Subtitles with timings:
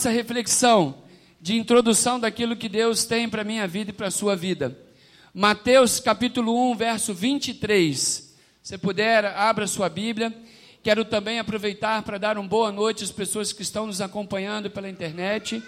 [0.00, 0.94] essa reflexão
[1.42, 4.74] de introdução daquilo que Deus tem para a minha vida e para a sua vida.
[5.34, 8.34] Mateus capítulo 1, verso 23.
[8.62, 10.34] Se puder, abra sua Bíblia.
[10.82, 14.88] Quero também aproveitar para dar uma boa noite às pessoas que estão nos acompanhando pela
[14.88, 15.62] internet.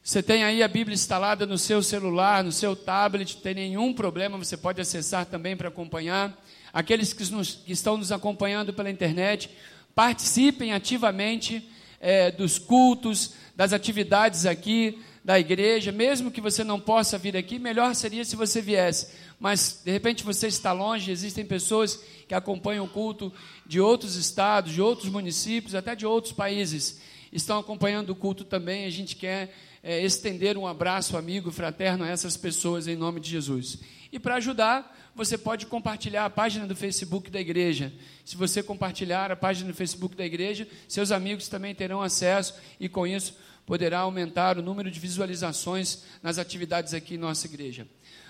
[0.00, 3.92] Você tem aí a Bíblia instalada no seu celular, no seu tablet, não tem nenhum
[3.92, 6.32] problema, você pode acessar também para acompanhar.
[6.72, 9.50] Aqueles que, nos, que estão nos acompanhando pela internet,
[9.96, 11.73] participem ativamente
[12.04, 17.58] é, dos cultos, das atividades aqui da igreja, mesmo que você não possa vir aqui,
[17.58, 19.08] melhor seria se você viesse.
[19.40, 21.98] Mas de repente você está longe, existem pessoas
[22.28, 23.32] que acompanham o culto
[23.64, 27.00] de outros estados, de outros municípios, até de outros países,
[27.32, 28.84] estão acompanhando o culto também.
[28.84, 33.30] A gente quer é, estender um abraço amigo, fraterno a essas pessoas em nome de
[33.30, 33.78] Jesus.
[34.12, 37.92] E para ajudar, você pode compartilhar a página do Facebook da igreja.
[38.24, 42.88] Se você compartilhar a página do Facebook da igreja, seus amigos também terão acesso e
[42.88, 47.86] com isso poderá aumentar o número de visualizações nas atividades aqui em nossa igreja.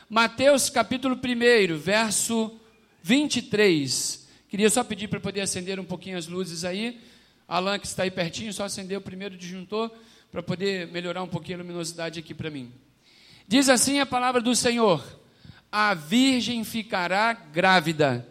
[0.08, 2.60] Mateus capítulo 1, verso
[3.02, 4.28] 23.
[4.48, 7.00] Queria só pedir para poder acender um pouquinho as luzes aí.
[7.48, 9.90] Alan, que está aí pertinho, só acender o primeiro disjuntor
[10.30, 12.70] para poder melhorar um pouquinho a luminosidade aqui para mim.
[13.48, 15.02] Diz assim a palavra do Senhor
[15.76, 18.24] a virgem ficará grávida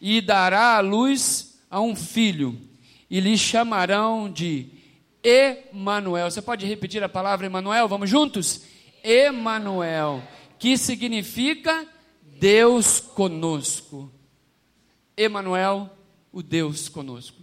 [0.00, 2.60] e dará à luz a um filho,
[3.08, 4.66] e lhe chamarão de
[5.22, 6.28] Emanuel.
[6.28, 7.86] Você pode repetir a palavra Emanuel?
[7.86, 8.62] Vamos juntos?
[9.04, 10.24] Emanuel,
[10.58, 11.86] que significa
[12.20, 14.12] Deus conosco.
[15.16, 15.88] Emanuel,
[16.32, 17.36] o Deus conosco.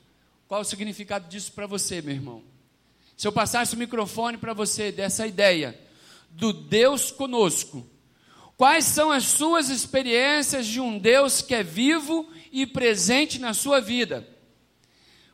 [0.50, 2.44] Qual o significado disso para você, meu irmão?
[3.16, 5.80] Se eu passasse o microfone para você dessa ideia
[6.30, 7.90] do Deus conosco,
[8.58, 13.82] Quais são as suas experiências de um Deus que é vivo e presente na sua
[13.82, 14.26] vida?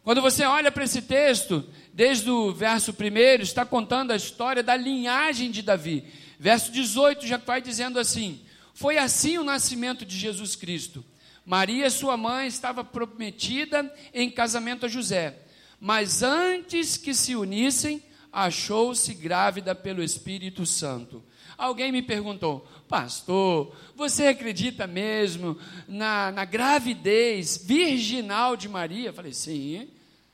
[0.03, 4.75] Quando você olha para esse texto, desde o verso 1, está contando a história da
[4.75, 6.03] linhagem de Davi.
[6.39, 8.41] Verso 18 já vai dizendo assim:
[8.73, 11.05] Foi assim o nascimento de Jesus Cristo.
[11.45, 15.37] Maria, sua mãe, estava prometida em casamento a José,
[15.79, 21.23] mas antes que se unissem, achou-se grávida pelo Espírito Santo.
[21.57, 25.57] Alguém me perguntou, pastor, você acredita mesmo
[25.87, 29.07] na, na gravidez virginal de Maria?
[29.07, 29.87] Eu falei, sim,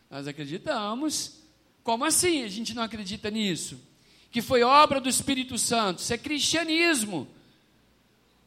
[0.10, 1.38] nós acreditamos.
[1.84, 3.80] Como assim a gente não acredita nisso?
[4.32, 7.28] Que foi obra do Espírito Santo, isso é cristianismo.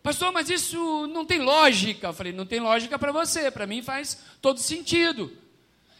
[0.02, 2.08] Pastor, mas isso não tem lógica.
[2.08, 5.30] Eu falei, não tem lógica para você, para mim faz todo sentido.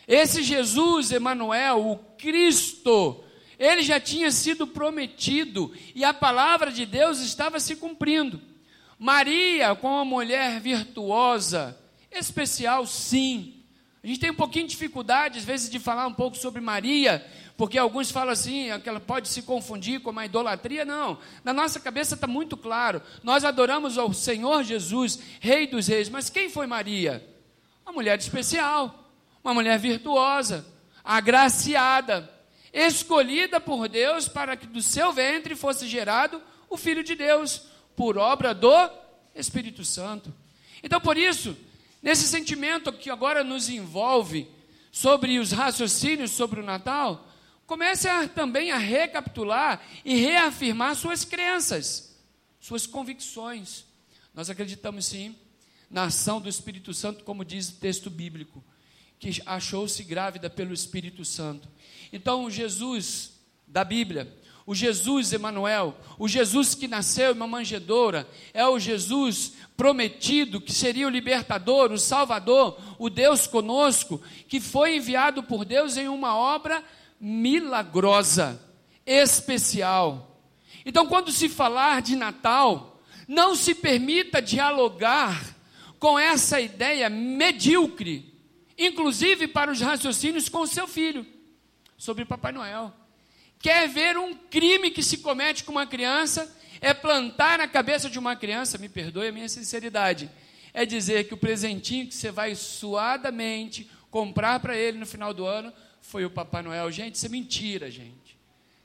[0.09, 3.23] Esse Jesus, Emanuel, o Cristo,
[3.61, 8.41] ele já tinha sido prometido e a palavra de Deus estava se cumprindo.
[8.99, 11.79] Maria, como uma mulher virtuosa,
[12.11, 13.63] especial, sim.
[14.03, 17.23] A gente tem um pouquinho de dificuldade, às vezes, de falar um pouco sobre Maria,
[17.55, 20.87] porque alguns falam assim, que ela pode se confundir com uma idolatria.
[20.87, 23.03] Não, na nossa cabeça está muito claro.
[23.23, 26.09] Nós adoramos ao Senhor Jesus, Rei dos Reis.
[26.09, 27.23] Mas quem foi Maria?
[27.85, 29.13] Uma mulher especial,
[29.45, 30.67] uma mulher virtuosa,
[31.05, 32.40] agraciada
[32.73, 37.63] escolhida por Deus para que do seu ventre fosse gerado o Filho de Deus,
[37.97, 38.91] por obra do
[39.35, 40.33] Espírito Santo.
[40.83, 41.57] Então, por isso,
[42.03, 44.49] nesse sentimento que agora nos envolve
[44.93, 47.29] sobre os raciocínios sobre o Natal,
[47.67, 52.17] comece a, também a recapitular e reafirmar suas crenças,
[52.61, 53.85] suas convicções.
[54.35, 55.37] Nós acreditamos sim
[55.91, 58.65] na ação do Espírito Santo, como diz o texto bíblico,
[59.21, 61.69] que achou-se grávida pelo Espírito Santo.
[62.11, 63.39] Então, o Jesus
[63.69, 64.35] da Bíblia,
[64.67, 70.73] o Jesus Emanuel, o Jesus que nasceu em uma manjedoura, é o Jesus prometido que
[70.73, 76.35] seria o libertador, o salvador, o Deus conosco, que foi enviado por Deus em uma
[76.35, 76.83] obra
[77.21, 78.59] milagrosa,
[79.05, 80.41] especial.
[80.85, 85.57] Então, quando se falar de Natal, não se permita dialogar
[85.99, 88.30] com essa ideia medíocre,
[88.81, 91.27] inclusive para os raciocínios com seu filho
[91.99, 92.93] sobre Papai Noel.
[93.59, 96.51] Quer ver um crime que se comete com uma criança?
[96.81, 100.31] É plantar na cabeça de uma criança, me perdoe a minha sinceridade,
[100.73, 105.45] é dizer que o presentinho que você vai suadamente comprar para ele no final do
[105.45, 106.91] ano foi o Papai Noel.
[106.91, 108.39] Gente, isso é mentira, gente.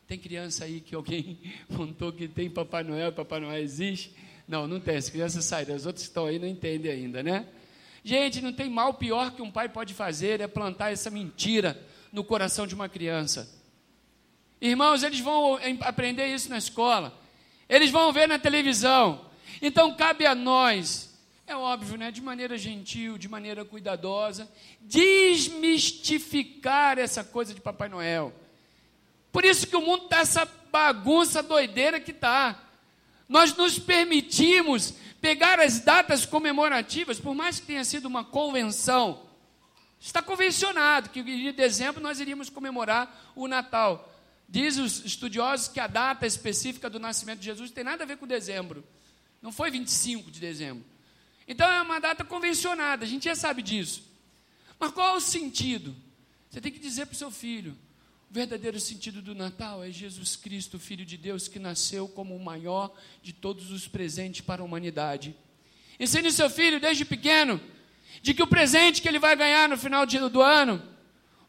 [0.06, 1.40] Tem criança aí que alguém
[1.76, 4.14] contou que tem Papai Noel, Papai Noel existe?
[4.46, 4.98] Não, não tem.
[4.98, 7.48] As crianças saíram, as outras que estão aí não entendem ainda, né?
[8.08, 12.24] Gente, não tem mal pior que um pai pode fazer é plantar essa mentira no
[12.24, 13.52] coração de uma criança.
[14.62, 17.20] Irmãos, eles vão aprender isso na escola,
[17.68, 19.26] eles vão ver na televisão.
[19.60, 21.18] Então cabe a nós,
[21.48, 24.48] é óbvio, né, de maneira gentil, de maneira cuidadosa,
[24.82, 28.32] desmistificar essa coisa de Papai Noel.
[29.32, 32.62] Por isso que o mundo está essa bagunça doideira que está.
[33.28, 34.94] Nós nos permitimos
[35.26, 39.26] pegar as datas comemorativas, por mais que tenha sido uma convenção,
[40.00, 44.14] está convencionado que em dezembro nós iríamos comemorar o Natal.
[44.48, 48.18] Diz os estudiosos que a data específica do nascimento de Jesus tem nada a ver
[48.18, 48.86] com dezembro.
[49.42, 50.86] Não foi 25 de dezembro.
[51.48, 54.04] Então é uma data convencionada, a gente já sabe disso.
[54.80, 55.96] Mas qual é o sentido?
[56.52, 57.76] Você tem que dizer para o seu filho:
[58.36, 62.94] verdadeiro sentido do Natal é Jesus Cristo, Filho de Deus, que nasceu como o maior
[63.24, 65.34] de todos os presentes para a humanidade.
[65.98, 67.62] Ensine seu filho desde pequeno
[68.22, 70.84] de que o presente que ele vai ganhar no final do ano,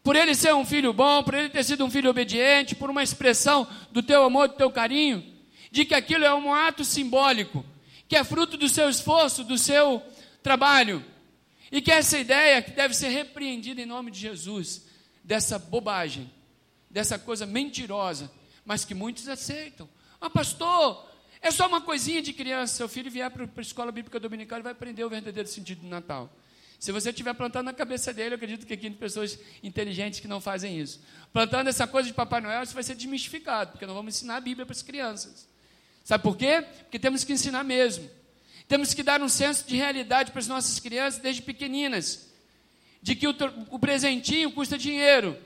[0.00, 3.02] por ele ser um filho bom, por ele ter sido um filho obediente, por uma
[3.02, 5.26] expressão do teu amor, do teu carinho,
[5.72, 7.66] de que aquilo é um ato simbólico,
[8.06, 10.00] que é fruto do seu esforço, do seu
[10.40, 11.04] trabalho,
[11.72, 14.86] e que essa ideia que deve ser repreendida em nome de Jesus,
[15.24, 16.30] dessa bobagem,
[16.90, 18.30] dessa coisa mentirosa,
[18.64, 19.88] mas que muitos aceitam.
[20.20, 21.06] Ah, pastor,
[21.40, 22.74] é só uma coisinha de criança.
[22.74, 25.88] Seu filho vier para a escola bíblica dominical e vai aprender o verdadeiro sentido do
[25.88, 26.30] Natal.
[26.78, 30.28] Se você estiver plantando na cabeça dele, eu acredito que aqui tem pessoas inteligentes que
[30.28, 31.00] não fazem isso.
[31.32, 34.40] Plantando essa coisa de Papai Noel, isso vai ser desmistificado, porque nós vamos ensinar a
[34.40, 35.48] Bíblia para as crianças.
[36.04, 36.64] Sabe por quê?
[36.82, 38.08] Porque temos que ensinar mesmo.
[38.68, 42.30] Temos que dar um senso de realidade para as nossas crianças desde pequeninas.
[43.00, 43.34] De que o,
[43.70, 45.36] o presentinho custa dinheiro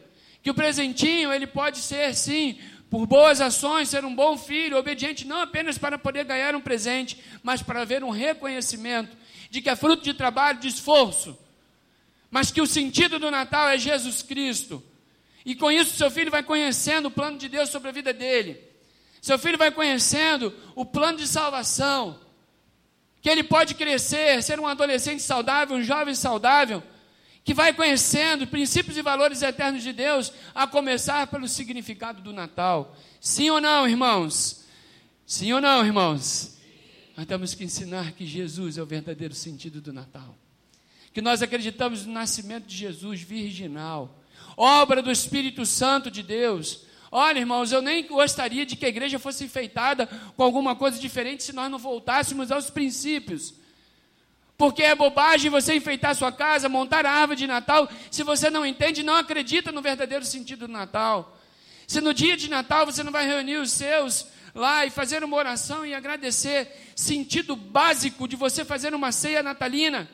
[0.42, 2.58] que o presentinho ele pode ser sim
[2.90, 7.22] por boas ações, ser um bom filho, obediente não apenas para poder ganhar um presente,
[7.42, 9.16] mas para haver um reconhecimento
[9.48, 11.38] de que é fruto de trabalho, de esforço,
[12.30, 14.82] mas que o sentido do Natal é Jesus Cristo.
[15.44, 18.60] E com isso seu filho vai conhecendo o plano de Deus sobre a vida dele.
[19.20, 22.18] Seu filho vai conhecendo o plano de salvação.
[23.20, 26.82] Que ele pode crescer, ser um adolescente saudável, um jovem saudável,
[27.44, 32.96] que vai conhecendo princípios e valores eternos de Deus, a começar pelo significado do Natal.
[33.20, 34.64] Sim ou não, irmãos?
[35.26, 36.58] Sim ou não, irmãos?
[37.16, 40.36] Nós temos que ensinar que Jesus é o verdadeiro sentido do Natal.
[41.12, 44.22] Que nós acreditamos no nascimento de Jesus virginal,
[44.56, 46.84] obra do Espírito Santo de Deus.
[47.10, 50.06] Olha, irmãos, eu nem gostaria de que a igreja fosse enfeitada
[50.36, 53.54] com alguma coisa diferente se nós não voltássemos aos princípios.
[54.60, 58.66] Porque é bobagem você enfeitar sua casa, montar a árvore de Natal, se você não
[58.66, 61.34] entende, não acredita no verdadeiro sentido do Natal.
[61.86, 65.34] Se no dia de Natal você não vai reunir os seus lá e fazer uma
[65.34, 70.06] oração e agradecer, sentido básico de você fazer uma ceia natalina,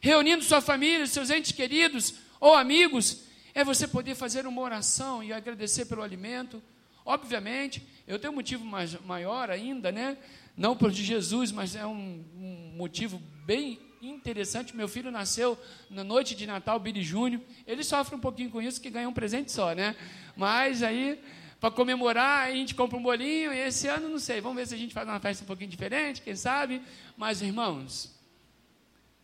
[0.00, 5.32] reunindo sua família, seus entes queridos ou amigos, é você poder fazer uma oração e
[5.32, 6.62] agradecer pelo alimento.
[7.04, 10.16] Obviamente, eu tenho um motivo mais, maior ainda, né?
[10.56, 14.76] Não por de Jesus, mas é um, um, motivo bem interessante.
[14.76, 15.58] Meu filho nasceu
[15.88, 17.40] na noite de Natal, Billy Júnior.
[17.66, 19.96] Ele sofre um pouquinho com isso, que ganha um presente só, né?
[20.36, 21.20] Mas aí,
[21.60, 23.52] para comemorar, a gente compra um bolinho.
[23.52, 25.70] E esse ano, não sei, vamos ver se a gente faz uma festa um pouquinho
[25.70, 26.82] diferente, quem sabe.
[27.16, 28.10] Mas, irmãos,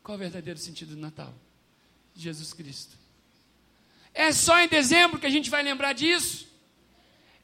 [0.03, 1.35] qual é o verdadeiro sentido do Natal?
[2.15, 2.97] Jesus Cristo.
[4.15, 6.47] É só em dezembro que a gente vai lembrar disso?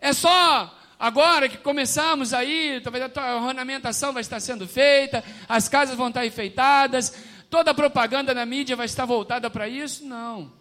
[0.01, 5.97] É só Agora que começamos aí, talvez a ornamentação vai estar sendo feita, as casas
[5.97, 7.13] vão estar enfeitadas,
[7.51, 10.05] toda a propaganda na mídia vai estar voltada para isso?
[10.05, 10.53] Não.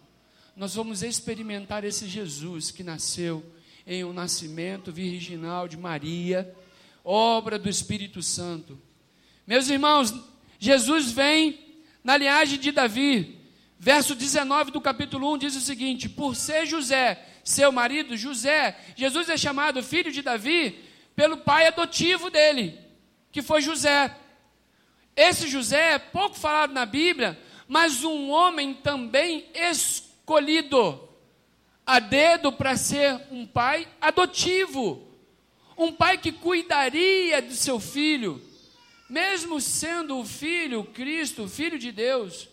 [0.56, 3.40] Nós vamos experimentar esse Jesus que nasceu
[3.86, 6.52] em um nascimento virginal de Maria,
[7.04, 8.76] obra do Espírito Santo.
[9.46, 10.12] Meus irmãos,
[10.58, 11.56] Jesus vem
[12.02, 13.38] na linhagem de Davi.
[13.78, 18.76] Verso 19 do capítulo 1 diz o seguinte: Por ser José seu marido, José.
[18.96, 20.78] Jesus é chamado filho de Davi
[21.14, 22.78] pelo pai adotivo dele,
[23.30, 24.16] que foi José.
[25.14, 31.08] Esse José é pouco falado na Bíblia, mas um homem também escolhido
[31.84, 35.06] a dedo para ser um pai adotivo,
[35.76, 38.40] um pai que cuidaria do seu filho,
[39.08, 42.48] mesmo sendo o filho, Cristo, filho de Deus.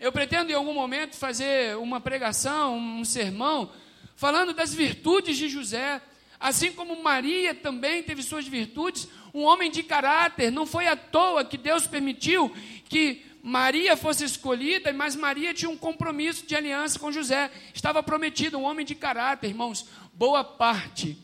[0.00, 3.70] Eu pretendo em algum momento fazer uma pregação, um sermão
[4.16, 6.00] falando das virtudes de José.
[6.38, 11.44] Assim como Maria também teve suas virtudes, um homem de caráter, não foi à toa
[11.44, 12.54] que Deus permitiu
[12.88, 18.58] que Maria fosse escolhida, mas Maria tinha um compromisso de aliança com José, estava prometido,
[18.58, 21.16] um homem de caráter, irmãos, boa parte.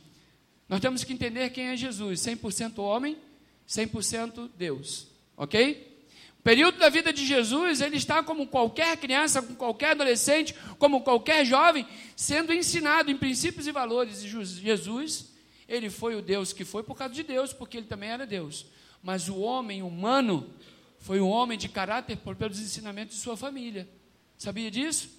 [0.68, 3.16] Nós temos que entender quem é Jesus: 100% homem,
[3.68, 5.06] 100% Deus,
[5.36, 5.89] ok?
[6.40, 11.02] O período da vida de Jesus, ele está como qualquer criança, como qualquer adolescente, como
[11.02, 14.24] qualquer jovem, sendo ensinado em princípios e valores.
[14.24, 15.34] E Jesus,
[15.68, 18.64] ele foi o Deus que foi por causa de Deus, porque ele também era Deus.
[19.02, 20.50] Mas o homem humano
[20.98, 23.86] foi um homem de caráter por, pelos ensinamentos de sua família.
[24.38, 25.10] Sabia disso?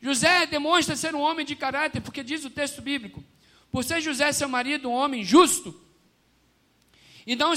[0.00, 3.22] José demonstra ser um homem de caráter, porque diz o texto bíblico:
[3.70, 5.80] por ser José seu marido um homem justo,
[7.26, 7.52] e não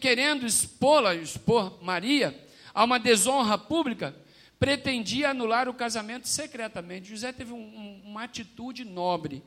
[0.00, 2.38] querendo expô-la, expor Maria,
[2.72, 4.14] a uma desonra pública,
[4.58, 7.08] pretendia anular o casamento secretamente.
[7.08, 9.42] José teve um, um, uma atitude nobre.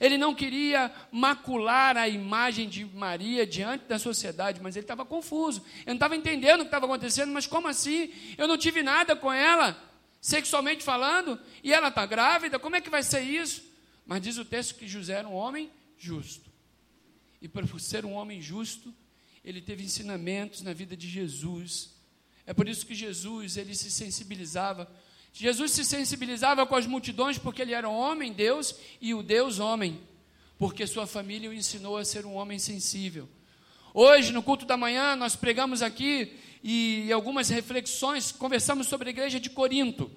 [0.00, 5.62] Ele não queria macular a imagem de Maria diante da sociedade, mas ele estava confuso.
[5.78, 8.12] Ele não estava entendendo o que estava acontecendo, mas como assim?
[8.36, 9.80] Eu não tive nada com ela,
[10.20, 13.62] sexualmente falando, e ela está grávida, como é que vai ser isso?
[14.04, 16.50] Mas diz o texto que José era um homem justo.
[17.40, 18.92] E por ser um homem justo,
[19.46, 21.94] ele teve ensinamentos na vida de Jesus.
[22.44, 24.90] É por isso que Jesus, ele se sensibilizava.
[25.32, 29.60] Jesus se sensibilizava com as multidões porque ele era um homem, Deus, e o Deus
[29.60, 30.00] homem.
[30.58, 33.28] Porque sua família o ensinou a ser um homem sensível.
[33.94, 39.38] Hoje, no culto da manhã, nós pregamos aqui e algumas reflexões, conversamos sobre a igreja
[39.38, 40.10] de Corinto.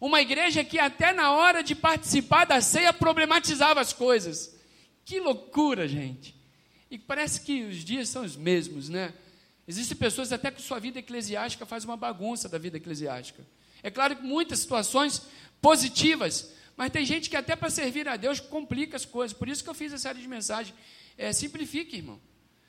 [0.00, 4.58] Uma igreja que até na hora de participar da ceia problematizava as coisas.
[5.04, 6.34] Que loucura, gente.
[6.90, 9.12] E parece que os dias são os mesmos, né?
[9.66, 13.44] Existem pessoas até que sua vida eclesiástica faz uma bagunça da vida eclesiástica.
[13.82, 15.22] É claro que muitas situações
[15.60, 19.36] positivas, mas tem gente que até para servir a Deus complica as coisas.
[19.36, 20.74] Por isso que eu fiz essa série de mensagens.
[21.16, 22.20] É, simplifique, irmão.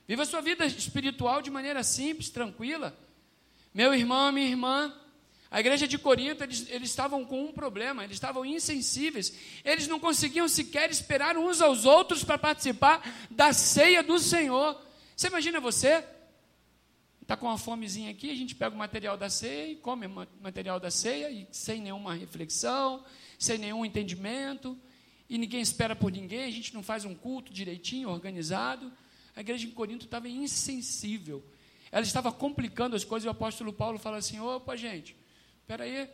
[0.07, 2.97] Viva a sua vida espiritual de maneira simples, tranquila.
[3.73, 4.93] Meu irmão, minha irmã,
[5.55, 9.33] a igreja de Corinto, eles, eles estavam com um problema, eles estavam insensíveis,
[9.63, 14.77] eles não conseguiam sequer esperar uns aos outros para participar da ceia do Senhor.
[15.15, 16.03] Você imagina você?
[17.21, 20.27] Está com uma fomezinha aqui, a gente pega o material da ceia e come o
[20.41, 23.05] material da ceia, e sem nenhuma reflexão,
[23.39, 24.77] sem nenhum entendimento,
[25.29, 28.91] e ninguém espera por ninguém, a gente não faz um culto direitinho, organizado.
[29.33, 31.41] A igreja de Corinto estava insensível,
[31.93, 35.23] ela estava complicando as coisas, e o apóstolo Paulo fala assim: opa, gente
[35.65, 36.07] Espera aí,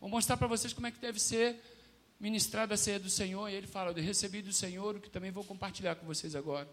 [0.00, 1.62] vou mostrar para vocês como é que deve ser
[2.18, 3.48] ministrada a ceia do Senhor.
[3.48, 6.68] E ele fala: Eu recebi do Senhor o que também vou compartilhar com vocês agora.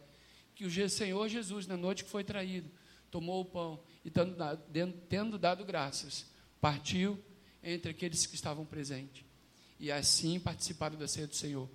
[0.55, 2.71] Que o Senhor Jesus, na noite que foi traído,
[3.11, 4.63] tomou o pão e, tendo dado,
[5.07, 6.25] tendo dado graças,
[6.59, 7.23] partiu
[7.61, 9.23] entre aqueles que estavam presentes.
[9.79, 11.69] E assim participaram da ceia do Senhor.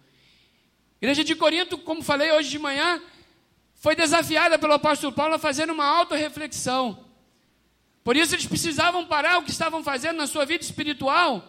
[1.00, 3.00] Igreja de Corinto, como falei hoje de manhã,
[3.76, 7.07] foi desafiada pelo apóstolo Paulo a fazer uma auto-reflexão.
[8.08, 11.44] Por isso eles precisavam parar o que estavam fazendo na sua vida espiritual,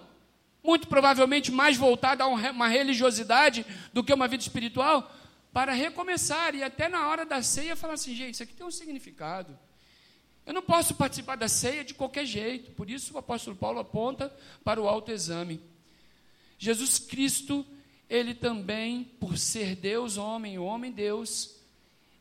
[0.62, 5.10] muito provavelmente mais voltada a uma religiosidade do que uma vida espiritual,
[5.54, 8.72] para recomeçar e até na hora da ceia falar assim: gente, isso aqui tem um
[8.72, 9.58] significado.
[10.46, 12.72] Eu não posso participar da ceia de qualquer jeito.
[12.72, 14.30] Por isso o apóstolo Paulo aponta
[14.62, 15.62] para o autoexame.
[16.58, 17.66] Jesus Cristo,
[18.10, 21.56] ele também, por ser Deus, homem, homem, Deus,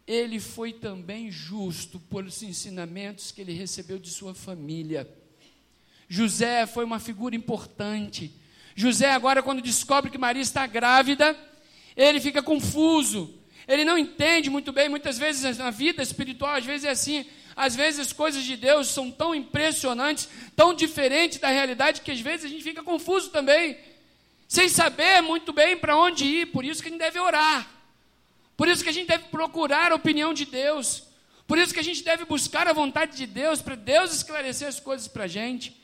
[0.08, 5.06] ele foi também justo pelos ensinamentos que ele recebeu de sua família.
[6.08, 8.32] José foi uma figura importante.
[8.74, 11.36] José, agora, quando descobre que Maria está grávida,
[11.94, 13.34] ele fica confuso.
[13.68, 17.26] Ele não entende muito bem, muitas vezes na vida espiritual, às vezes é assim.
[17.54, 22.20] Às vezes as coisas de Deus são tão impressionantes, tão diferentes da realidade, que às
[22.20, 23.76] vezes a gente fica confuso também,
[24.46, 26.46] sem saber muito bem para onde ir.
[26.46, 27.77] Por isso que a gente deve orar.
[28.58, 31.04] Por isso que a gente deve procurar a opinião de Deus.
[31.46, 34.80] Por isso que a gente deve buscar a vontade de Deus, para Deus esclarecer as
[34.80, 35.80] coisas para a gente.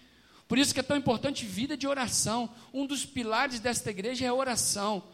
[0.48, 2.52] Por isso que é tão importante vida de oração.
[2.72, 5.04] Um dos pilares desta igreja é a oração.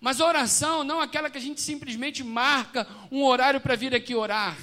[0.00, 4.14] Mas a oração não aquela que a gente simplesmente marca um horário para vir aqui
[4.14, 4.56] orar,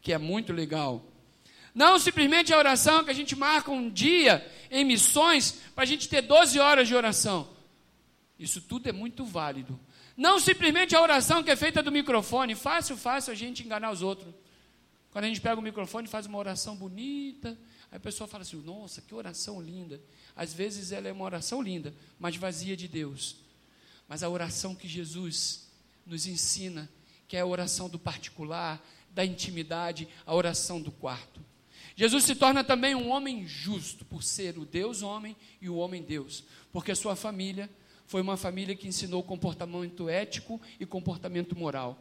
[0.00, 1.04] que é muito legal.
[1.74, 6.08] Não simplesmente a oração que a gente marca um dia em missões para a gente
[6.08, 7.50] ter 12 horas de oração.
[8.38, 9.78] Isso tudo é muito válido.
[10.22, 12.54] Não simplesmente a oração que é feita do microfone.
[12.54, 14.32] Fácil, fácil a gente enganar os outros.
[15.10, 17.58] Quando a gente pega o microfone e faz uma oração bonita,
[17.90, 20.00] aí a pessoa fala assim: nossa, que oração linda.
[20.36, 23.34] Às vezes ela é uma oração linda, mas vazia de Deus.
[24.06, 25.66] Mas a oração que Jesus
[26.06, 26.88] nos ensina,
[27.26, 31.40] que é a oração do particular, da intimidade, a oração do quarto.
[31.96, 36.00] Jesus se torna também um homem justo, por ser o Deus homem e o homem
[36.00, 37.68] Deus, porque a sua família
[38.12, 41.98] foi uma família que ensinou comportamento ético e comportamento moral.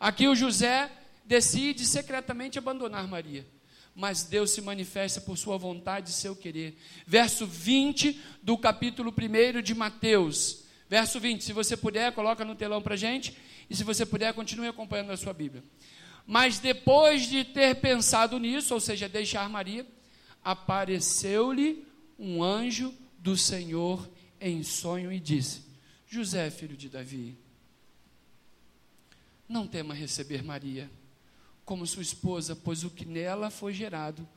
[0.00, 0.90] Aqui o José
[1.26, 3.46] decide secretamente abandonar Maria,
[3.94, 6.78] mas Deus se manifesta por sua vontade e seu querer.
[7.06, 10.64] Verso 20 do capítulo 1 de Mateus.
[10.88, 13.36] Verso 20, se você puder, coloca no telão para gente,
[13.68, 15.62] e se você puder, continue acompanhando a sua Bíblia.
[16.26, 19.86] Mas depois de ter pensado nisso, ou seja, deixar Maria,
[20.42, 21.86] apareceu-lhe
[22.18, 24.08] um anjo do Senhor
[24.42, 25.62] em sonho e disse:
[26.06, 27.36] José, filho de Davi,
[29.48, 30.90] não tema receber Maria
[31.64, 34.28] como sua esposa, pois o que nela foi gerado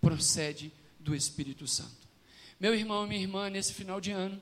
[0.00, 2.08] procede do Espírito Santo.
[2.58, 4.40] Meu irmão e minha irmã, nesse final de ano,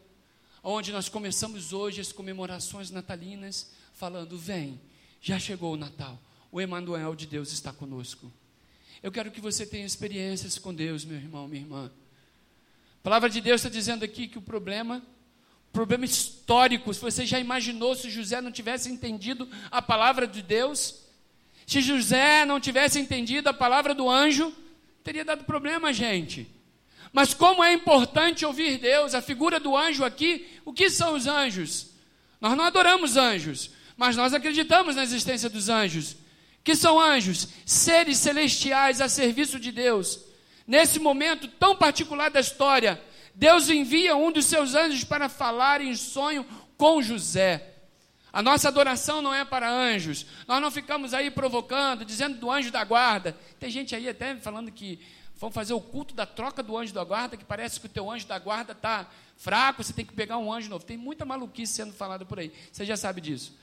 [0.63, 4.81] onde nós começamos hoje as comemorações natalinas, falando: Vem,
[5.21, 6.21] Já chegou o Natal.
[6.53, 8.33] O Emanuel de Deus está conosco.
[9.03, 11.91] Eu quero que você tenha experiências com Deus, meu irmão, minha irmã.
[13.07, 15.01] Palavra de Deus está dizendo aqui que o problema,
[15.73, 21.05] problema histórico, se você já imaginou se José não tivesse entendido a palavra de Deus,
[21.65, 24.53] se José não tivesse entendido a palavra do anjo,
[25.05, 26.51] teria dado problema, gente.
[27.13, 31.29] Mas como é importante ouvir Deus, a figura do anjo aqui, o que são os
[31.29, 31.93] anjos?
[32.41, 36.17] Nós não adoramos anjos, mas nós acreditamos na existência dos anjos.
[36.65, 40.26] Que são anjos, seres celestiais a serviço de Deus.
[40.67, 43.01] Nesse momento tão particular da história,
[43.35, 46.45] Deus envia um dos seus anjos para falar em sonho
[46.77, 47.75] com José.
[48.33, 50.27] A nossa adoração não é para anjos.
[50.47, 53.37] Nós não ficamos aí provocando, dizendo do anjo da guarda.
[53.59, 54.99] Tem gente aí até falando que
[55.37, 58.11] vão fazer o culto da troca do anjo da guarda, que parece que o teu
[58.11, 60.85] anjo da guarda está fraco, você tem que pegar um anjo novo.
[60.85, 62.53] Tem muita maluquice sendo falada por aí.
[62.73, 63.55] Você já sabe disso.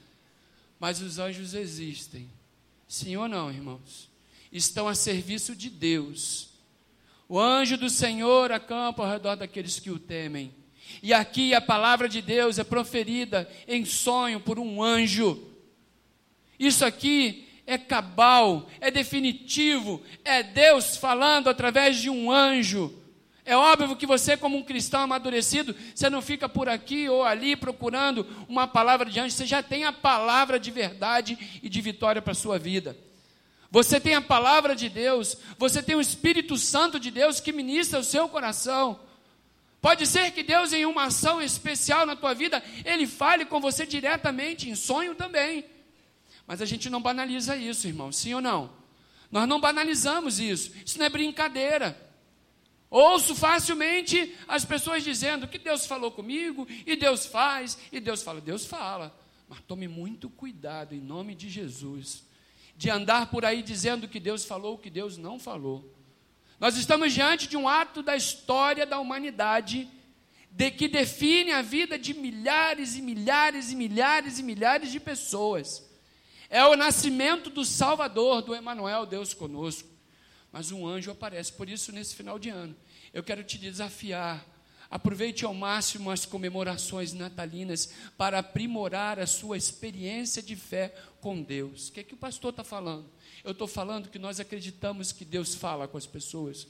[0.80, 2.30] Mas os anjos existem.
[2.88, 4.10] Sim ou não, irmãos?
[4.52, 6.53] Estão a serviço de Deus.
[7.28, 10.54] O anjo do Senhor acampa ao redor daqueles que o temem.
[11.02, 15.42] E aqui a palavra de Deus é proferida em sonho por um anjo.
[16.60, 22.94] Isso aqui é cabal, é definitivo, é Deus falando através de um anjo.
[23.46, 27.56] É óbvio que você, como um cristão amadurecido, você não fica por aqui ou ali
[27.56, 32.22] procurando uma palavra de anjo, você já tem a palavra de verdade e de vitória
[32.22, 32.96] para a sua vida.
[33.74, 37.98] Você tem a palavra de Deus, você tem o Espírito Santo de Deus que ministra
[37.98, 39.00] o seu coração.
[39.82, 43.84] Pode ser que Deus, em uma ação especial na tua vida, Ele fale com você
[43.84, 45.66] diretamente, em sonho também.
[46.46, 48.72] Mas a gente não banaliza isso, irmão, sim ou não?
[49.32, 52.00] Nós não banalizamos isso, isso não é brincadeira.
[52.92, 58.40] Ouço facilmente as pessoas dizendo que Deus falou comigo, e Deus faz, e Deus fala.
[58.40, 62.24] Deus fala, mas tome muito cuidado, em nome de Jesus,
[62.76, 65.94] de andar por aí dizendo que Deus falou o que Deus não falou.
[66.60, 69.90] Nós estamos diante de um ato da história da humanidade
[70.50, 75.84] de que define a vida de milhares e milhares e milhares e milhares de pessoas.
[76.50, 79.90] É o nascimento do Salvador, do Emanuel, Deus conosco.
[80.52, 82.76] Mas um anjo aparece, por isso nesse final de ano,
[83.12, 84.46] eu quero te desafiar.
[84.94, 91.88] Aproveite ao máximo as comemorações natalinas para aprimorar a sua experiência de fé com Deus.
[91.88, 93.10] O que é que o pastor está falando?
[93.44, 96.68] Eu estou falando que nós acreditamos que Deus fala com as pessoas.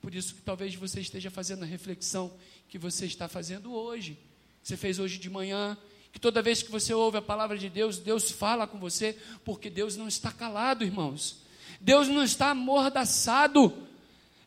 [0.00, 2.32] Por isso que talvez você esteja fazendo a reflexão
[2.68, 4.18] que você está fazendo hoje.
[4.60, 5.78] Você fez hoje de manhã,
[6.12, 9.70] que toda vez que você ouve a palavra de Deus, Deus fala com você, porque
[9.70, 11.36] Deus não está calado, irmãos.
[11.80, 13.72] Deus não está amordaçado.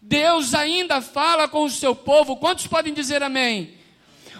[0.02, 2.38] Deus ainda fala com o seu povo.
[2.38, 3.76] Quantos podem dizer amém?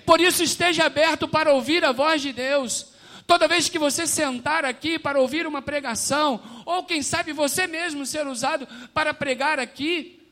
[0.06, 2.88] Por isso, esteja aberto para ouvir a voz de Deus.
[3.26, 8.06] Toda vez que você sentar aqui para ouvir uma pregação, ou quem sabe você mesmo
[8.06, 10.26] ser usado para pregar aqui,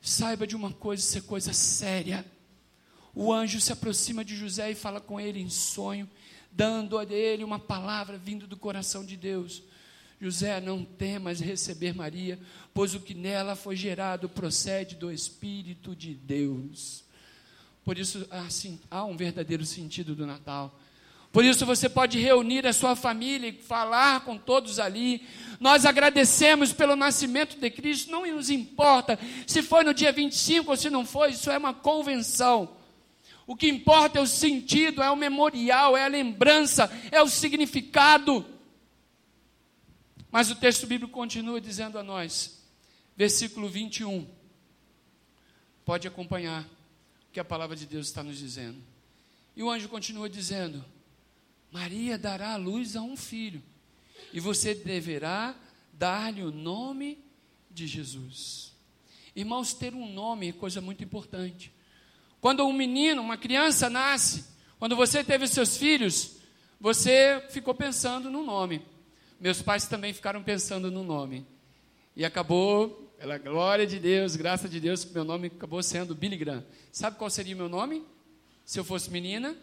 [0.00, 2.24] saiba de uma coisa, isso é coisa séria
[3.14, 6.08] o anjo se aproxima de José e fala com ele em sonho,
[6.50, 9.62] dando a ele uma palavra vindo do coração de Deus.
[10.20, 12.38] José, não temas receber Maria,
[12.74, 17.02] pois o que nela foi gerado procede do Espírito de Deus.
[17.82, 20.78] Por isso, assim, há um verdadeiro sentido do Natal.
[21.32, 25.26] Por isso você pode reunir a sua família e falar com todos ali.
[25.58, 30.76] Nós agradecemos pelo nascimento de Cristo, não nos importa se foi no dia 25 ou
[30.76, 32.76] se não foi, isso é uma convenção.
[33.46, 38.44] O que importa é o sentido, é o memorial, é a lembrança, é o significado.
[40.30, 42.62] Mas o texto bíblico continua dizendo a nós,
[43.16, 44.26] versículo 21.
[45.84, 48.80] Pode acompanhar o que a palavra de Deus está nos dizendo.
[49.56, 50.84] E o anjo continua dizendo:
[51.72, 53.62] Maria dará à luz a um filho,
[54.32, 55.56] e você deverá
[55.92, 57.18] dar-lhe o nome
[57.70, 58.72] de Jesus.
[59.34, 61.72] Irmãos, ter um nome é coisa muito importante.
[62.40, 64.44] Quando um menino, uma criança nasce,
[64.78, 66.36] quando você teve seus filhos,
[66.80, 68.82] você ficou pensando no nome.
[69.40, 71.46] Meus pais também ficaram pensando no nome.
[72.14, 76.62] E acabou, pela glória de Deus, graça de Deus, meu nome acabou sendo Billy Graham.
[76.92, 78.04] Sabe qual seria o meu nome?
[78.66, 79.56] Se eu fosse menina?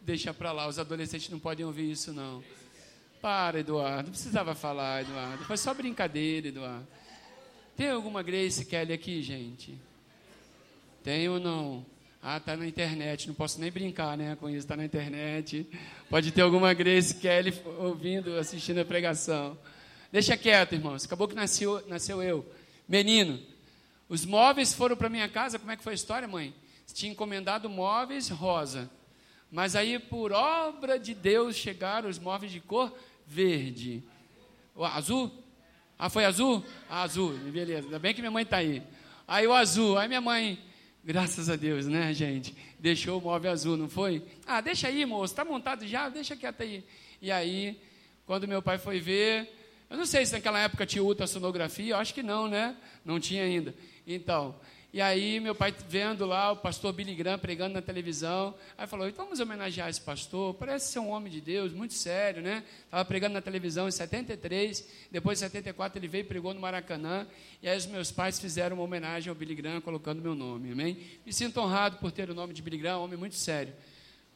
[0.00, 2.42] Deixa para lá, os adolescentes não podem ouvir isso não.
[3.20, 5.44] Para, Eduardo, não precisava falar, Eduardo.
[5.44, 6.88] Foi só brincadeira, Eduardo.
[7.76, 9.78] Tem alguma Grace Kelly aqui, gente?
[11.04, 11.84] Tem ou não?
[12.24, 15.66] Ah, tá na internet, não posso nem brincar, né, com isso, está na internet.
[16.08, 19.58] Pode ter alguma Grace Kelly ouvindo, assistindo a pregação.
[20.12, 21.04] Deixa quieto, irmãos.
[21.04, 22.46] Acabou que nasceu, nasceu eu,
[22.86, 23.40] menino.
[24.08, 26.54] Os móveis foram para minha casa, como é que foi a história, mãe?
[26.94, 28.88] Tinha encomendado móveis rosa.
[29.50, 34.00] Mas aí, por obra de Deus, chegaram os móveis de cor verde.
[34.76, 35.28] O azul?
[35.98, 36.64] Ah, foi azul?
[36.88, 37.86] Ah, azul, beleza.
[37.86, 38.80] Ainda bem que minha mãe está aí.
[39.26, 40.56] Aí o azul, aí minha mãe,
[41.04, 42.54] graças a Deus, né, gente?
[42.78, 44.22] Deixou o móvel azul, não foi?
[44.46, 46.84] Ah, deixa aí, moço, está montado já, deixa quieto aí.
[47.20, 47.80] E aí,
[48.26, 49.48] quando meu pai foi ver,
[49.90, 52.76] eu não sei se naquela época tinha ultrassonografia, eu acho que não, né?
[53.04, 53.74] Não tinha ainda.
[54.06, 54.54] Então,
[54.92, 59.08] e aí meu pai vendo lá o pastor Billy Graham pregando na televisão, aí falou,
[59.08, 62.62] então vamos homenagear esse pastor, parece ser um homem de Deus, muito sério, né?
[62.84, 67.26] Estava pregando na televisão em 73, depois em 74 ele veio e pregou no Maracanã,
[67.62, 70.98] e aí os meus pais fizeram uma homenagem ao Billy Graham colocando meu nome, amém?
[71.24, 73.72] Me sinto honrado por ter o nome de Billy Graham, um homem muito sério.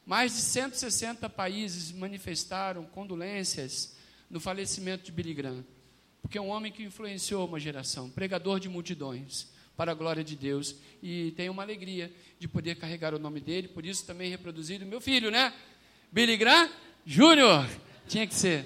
[0.07, 3.95] Mais de 160 países manifestaram condolências
[4.27, 5.63] no falecimento de Billy Graham,
[6.19, 10.35] porque é um homem que influenciou uma geração, pregador de multidões para a glória de
[10.35, 10.75] Deus.
[11.01, 14.99] E tenho uma alegria de poder carregar o nome dele, por isso também reproduzido meu
[14.99, 15.53] filho, né?
[16.11, 16.69] Billy Graham
[17.05, 17.65] Júnior.
[18.07, 18.65] Tinha que ser.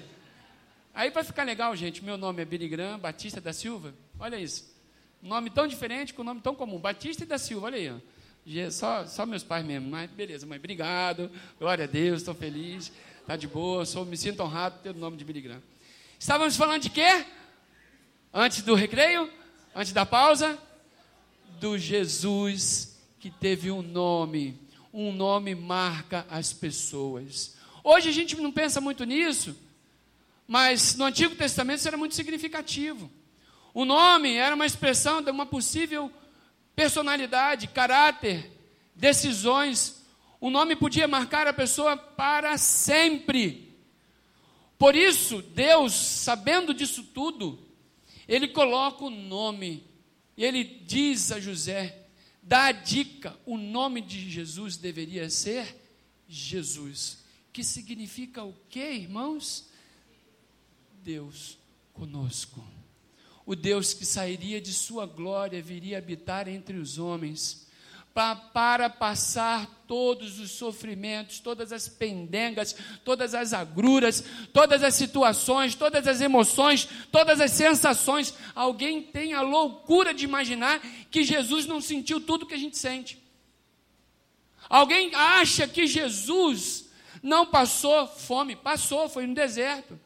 [0.94, 3.94] Aí para ficar legal, gente, meu nome é Billy Graham Batista da Silva.
[4.18, 4.72] Olha isso.
[5.22, 6.78] Um nome tão diferente com um nome tão comum.
[6.78, 7.90] Batista e da Silva, olha aí.
[7.90, 8.70] Ó.
[8.70, 9.88] Só, só meus pais mesmo.
[9.88, 11.30] Mas beleza, mãe, obrigado.
[11.58, 12.90] Glória a Deus, estou feliz.
[13.20, 15.62] Está de boa, sou, me sinto honrado ter o nome de Billy Graham.
[16.18, 17.24] Estávamos falando de quê?
[18.34, 19.30] Antes do recreio?
[19.74, 20.58] Antes da pausa?
[21.60, 24.58] Do Jesus que teve um nome.
[24.92, 27.56] Um nome marca as pessoas.
[27.84, 29.56] Hoje a gente não pensa muito nisso,
[30.46, 33.10] mas no Antigo Testamento isso era muito significativo.
[33.72, 36.12] O nome era uma expressão de uma possível
[36.76, 38.50] personalidade, caráter,
[38.94, 40.02] decisões.
[40.40, 43.72] O nome podia marcar a pessoa para sempre.
[44.78, 47.58] Por isso, Deus, sabendo disso tudo,
[48.28, 49.84] Ele coloca o nome
[50.36, 52.06] e ele diz a José,
[52.42, 55.76] dá a dica, o nome de Jesus deveria ser
[56.28, 57.18] Jesus.
[57.52, 59.68] Que significa o que, irmãos?
[61.02, 61.58] Deus
[61.92, 62.64] conosco.
[63.44, 67.66] O Deus que sairia de sua glória viria habitar entre os homens
[68.14, 76.06] para passar todos os sofrimentos, todas as pendengas, todas as agruras, todas as situações, todas
[76.06, 78.34] as emoções, todas as sensações.
[78.54, 83.22] Alguém tem a loucura de imaginar que Jesus não sentiu tudo que a gente sente.
[84.68, 86.90] Alguém acha que Jesus
[87.22, 89.98] não passou fome, passou, foi no deserto.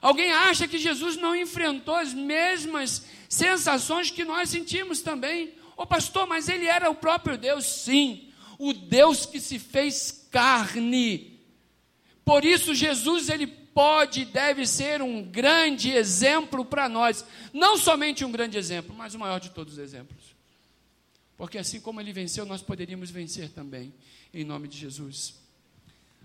[0.00, 5.52] Alguém acha que Jesus não enfrentou as mesmas sensações que nós sentimos também.
[5.80, 7.64] Ô pastor, mas ele era o próprio Deus?
[7.64, 11.40] Sim, o Deus que se fez carne.
[12.22, 17.24] Por isso, Jesus, ele pode e deve ser um grande exemplo para nós.
[17.50, 20.36] Não somente um grande exemplo, mas o maior de todos os exemplos.
[21.34, 23.94] Porque assim como ele venceu, nós poderíamos vencer também,
[24.34, 25.34] em nome de Jesus.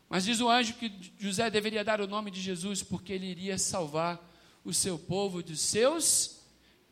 [0.10, 3.58] Mas diz o anjo que José deveria dar o nome de Jesus, porque ele iria
[3.58, 4.22] salvar
[4.66, 6.42] o seu povo dos seus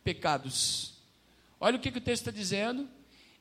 [0.01, 0.92] pecados.
[1.63, 2.89] Olha o que, que o texto está dizendo.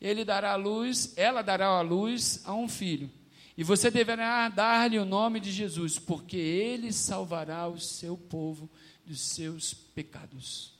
[0.00, 3.10] Ele dará a luz, ela dará a luz a um filho.
[3.58, 8.70] E você deverá dar-lhe o nome de Jesus, porque ele salvará o seu povo
[9.04, 10.72] dos seus pecados.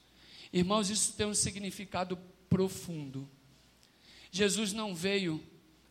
[0.53, 2.17] Irmãos, isso tem um significado
[2.49, 3.29] profundo.
[4.31, 5.43] Jesus não veio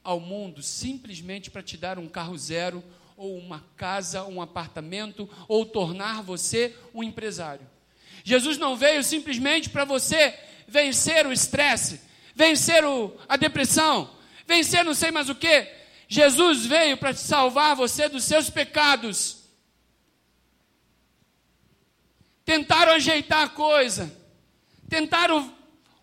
[0.02, 2.82] ao mundo simplesmente para te dar um carro zero,
[3.14, 7.66] ou uma casa, um apartamento, ou tornar você um empresário.
[8.24, 10.34] Jesus não veio simplesmente para você
[10.66, 12.00] vencer o estresse,
[12.34, 14.10] vencer o, a depressão,
[14.46, 15.68] vencer não sei mais o que.
[16.08, 19.44] Jesus veio para salvar você dos seus pecados.
[22.44, 24.14] Tentaram ajeitar a coisa,
[24.88, 25.54] tentaram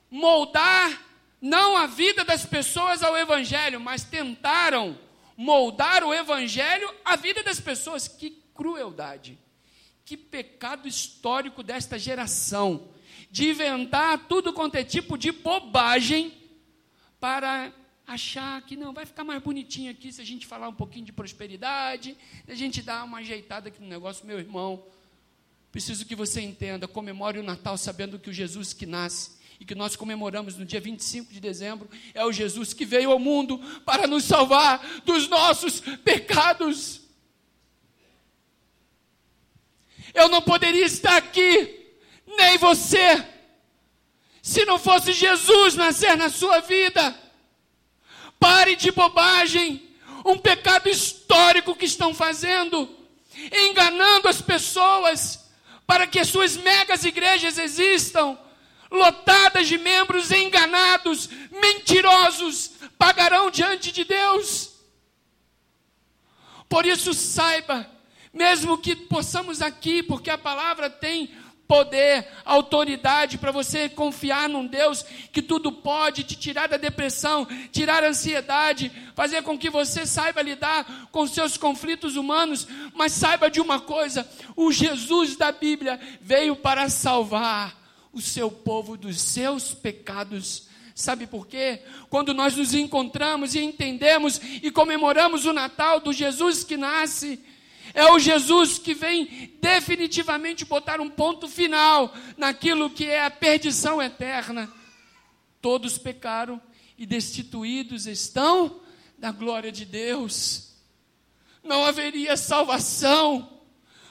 [0.10, 1.10] moldar
[1.42, 4.98] não a vida das pessoas ao Evangelho, mas tentaram
[5.38, 8.08] moldar o Evangelho à vida das pessoas.
[8.08, 9.38] Que crueldade,
[10.04, 12.90] que pecado histórico desta geração
[13.30, 16.34] de inventar tudo quanto é tipo de bobagem
[17.20, 17.72] para
[18.08, 21.14] achar que não, vai ficar mais bonitinho aqui se a gente falar um pouquinho de
[21.14, 24.84] prosperidade, a gente dar uma ajeitada aqui no negócio, meu irmão.
[25.72, 29.76] Preciso que você entenda, comemore o Natal sabendo que o Jesus que nasce e que
[29.76, 34.08] nós comemoramos no dia 25 de dezembro é o Jesus que veio ao mundo para
[34.08, 37.02] nos salvar dos nossos pecados.
[40.16, 41.79] Eu não poderia estar aqui
[42.38, 43.26] nem você.
[44.42, 47.16] Se não fosse Jesus nascer na sua vida,
[48.40, 49.90] pare de bobagem,
[50.26, 52.90] um pecado histórico que estão fazendo,
[53.52, 55.50] enganando as pessoas
[55.86, 58.38] para que as suas megas igrejas existam,
[58.92, 64.72] lotadas de membros enganados, mentirosos, pagarão diante de Deus.
[66.68, 67.90] Por isso, saiba,
[68.32, 71.34] mesmo que possamos aqui, porque a palavra tem
[71.70, 78.04] poder, autoridade para você confiar num Deus que tudo pode, te tirar da depressão, tirar
[78.04, 83.62] a ansiedade, fazer com que você saiba lidar com seus conflitos humanos, mas saiba de
[83.62, 87.78] uma coisa: o Jesus da Bíblia veio para salvar
[88.12, 90.68] o seu povo dos seus pecados.
[90.96, 91.84] Sabe por quê?
[92.10, 97.40] Quando nós nos encontramos e entendemos e comemoramos o Natal do Jesus que nasce,
[98.00, 104.02] é o Jesus que vem definitivamente botar um ponto final naquilo que é a perdição
[104.02, 104.72] eterna.
[105.62, 106.62] Todos pecaram
[106.98, 108.80] e destituídos estão
[109.18, 110.78] da glória de Deus.
[111.62, 113.60] Não haveria salvação.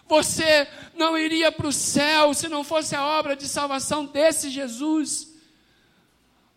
[0.06, 5.27] Você não iria para o céu se não fosse a obra de salvação desse Jesus.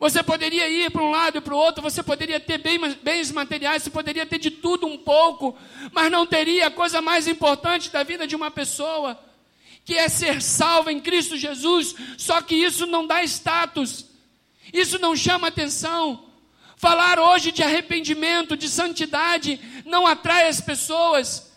[0.01, 2.57] Você poderia ir para um lado e para o outro, você poderia ter
[3.03, 5.55] bens materiais, você poderia ter de tudo um pouco,
[5.91, 9.15] mas não teria a coisa mais importante da vida de uma pessoa,
[9.85, 11.93] que é ser salva em Cristo Jesus.
[12.17, 14.07] Só que isso não dá status,
[14.73, 16.25] isso não chama atenção.
[16.75, 21.51] Falar hoje de arrependimento, de santidade, não atrai as pessoas.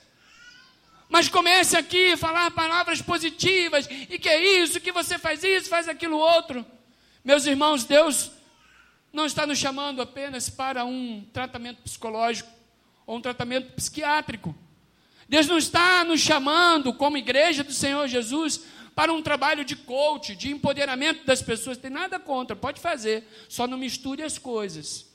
[1.09, 5.71] Mas comece aqui a falar palavras positivas, e que é isso, que você faz isso,
[5.71, 6.67] faz aquilo outro.
[7.25, 8.31] Meus irmãos, Deus
[9.11, 12.51] não está nos chamando apenas para um tratamento psicológico
[13.07, 14.55] ou um tratamento psiquiátrico.
[15.27, 20.37] Deus não está nos chamando, como igreja do Senhor Jesus, para um trabalho de coach,
[20.37, 21.79] de empoderamento das pessoas.
[21.79, 25.07] Tem nada contra, pode fazer, só não misture as coisas.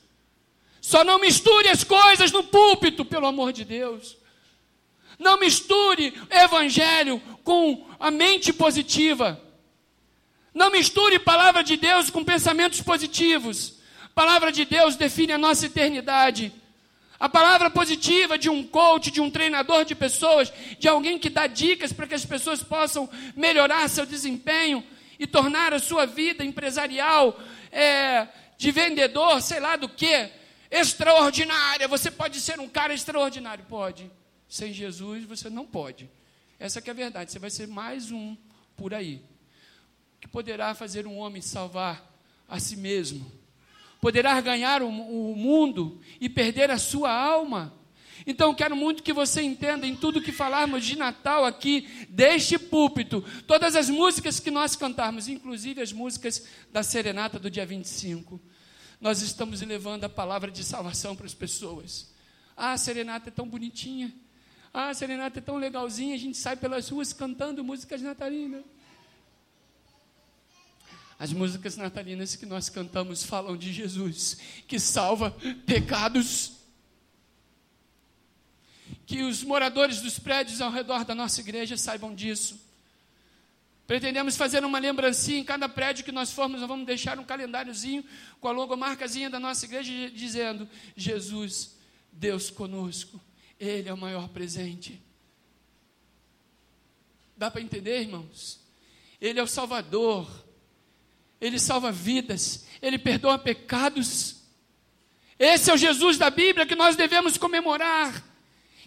[0.80, 4.16] Só não misture as coisas no púlpito, pelo amor de Deus.
[5.16, 9.40] Não misture evangelho com a mente positiva.
[10.52, 13.74] Não misture palavra de Deus com pensamentos positivos.
[14.14, 16.52] Palavra de Deus define a nossa eternidade.
[17.18, 21.46] A palavra positiva de um coach, de um treinador de pessoas, de alguém que dá
[21.46, 24.84] dicas para que as pessoas possam melhorar seu desempenho
[25.18, 27.38] e tornar a sua vida empresarial,
[27.70, 30.30] é, de vendedor, sei lá do que,
[30.70, 31.86] extraordinária.
[31.86, 33.64] Você pode ser um cara extraordinário?
[33.68, 34.10] Pode.
[34.48, 36.10] Sem Jesus você não pode.
[36.58, 37.30] Essa é a verdade.
[37.30, 38.36] Você vai ser mais um
[38.76, 39.22] por aí
[40.20, 42.10] que poderá fazer um homem salvar
[42.48, 43.30] a si mesmo,
[44.00, 47.72] poderá ganhar o, o mundo e perder a sua alma.
[48.26, 53.24] Então, quero muito que você entenda em tudo que falarmos de Natal aqui, deste púlpito,
[53.46, 58.40] todas as músicas que nós cantarmos, inclusive as músicas da serenata do dia 25,
[59.00, 62.12] nós estamos levando a palavra de salvação para as pessoas.
[62.54, 64.14] Ah, a serenata é tão bonitinha.
[64.72, 68.62] Ah, a serenata é tão legalzinha, a gente sai pelas ruas cantando músicas natalinas.
[71.20, 76.52] As músicas natalinas que nós cantamos falam de Jesus, que salva pecados.
[79.04, 82.58] Que os moradores dos prédios ao redor da nossa igreja saibam disso.
[83.86, 88.02] Pretendemos fazer uma lembrancinha em cada prédio que nós formos, nós vamos deixar um calendáriozinho
[88.40, 91.76] com a logomarcazinha da nossa igreja dizendo: Jesus,
[92.10, 93.20] Deus conosco,
[93.58, 94.98] Ele é o maior presente.
[97.36, 98.58] Dá para entender, irmãos?
[99.20, 100.48] Ele é o Salvador,
[101.40, 104.36] ele salva vidas, Ele perdoa pecados.
[105.38, 108.22] Esse é o Jesus da Bíblia que nós devemos comemorar,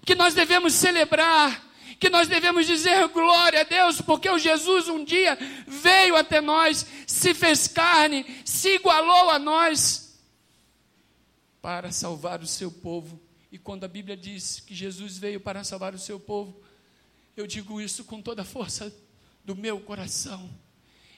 [0.05, 5.03] que nós devemos celebrar, que nós devemos dizer glória a Deus, porque o Jesus um
[5.03, 5.35] dia
[5.65, 10.21] veio até nós, se fez carne, se igualou a nós
[11.59, 13.19] para salvar o seu povo.
[13.51, 16.61] E quando a Bíblia diz que Jesus veio para salvar o seu povo,
[17.35, 18.93] eu digo isso com toda a força
[19.43, 20.62] do meu coração.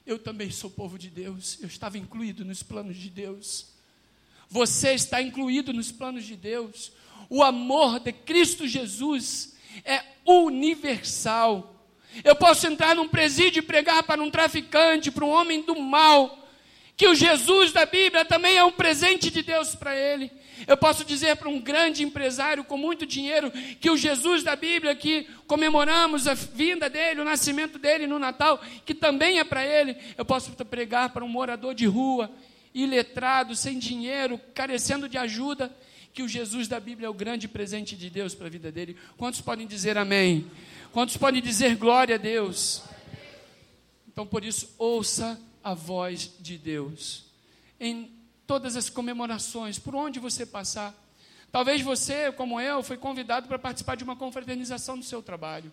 [0.05, 3.67] Eu também sou povo de Deus, eu estava incluído nos planos de Deus.
[4.47, 6.91] Você está incluído nos planos de Deus.
[7.27, 11.75] O amor de Cristo Jesus é universal.
[12.23, 16.47] Eu posso entrar num presídio e pregar para um traficante, para um homem do mal,
[16.95, 20.31] que o Jesus da Bíblia também é um presente de Deus para ele.
[20.67, 24.95] Eu posso dizer para um grande empresário com muito dinheiro que o Jesus da Bíblia,
[24.95, 29.95] que comemoramos a vinda dele, o nascimento dele no Natal, que também é para ele.
[30.17, 32.31] Eu posso pregar para um morador de rua,
[32.73, 35.73] iletrado, sem dinheiro, carecendo de ajuda,
[36.13, 38.95] que o Jesus da Bíblia é o grande presente de Deus para a vida dele.
[39.17, 40.49] Quantos podem dizer amém?
[40.91, 42.83] Quantos podem dizer glória a Deus?
[44.07, 47.25] Então, por isso, ouça a voz de Deus.
[47.77, 48.14] Em
[48.45, 50.93] todas as comemorações, por onde você passar.
[51.51, 55.71] Talvez você, como eu, foi convidado para participar de uma confraternização do seu trabalho.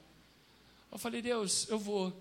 [0.91, 2.13] Eu falei, Deus, eu vou.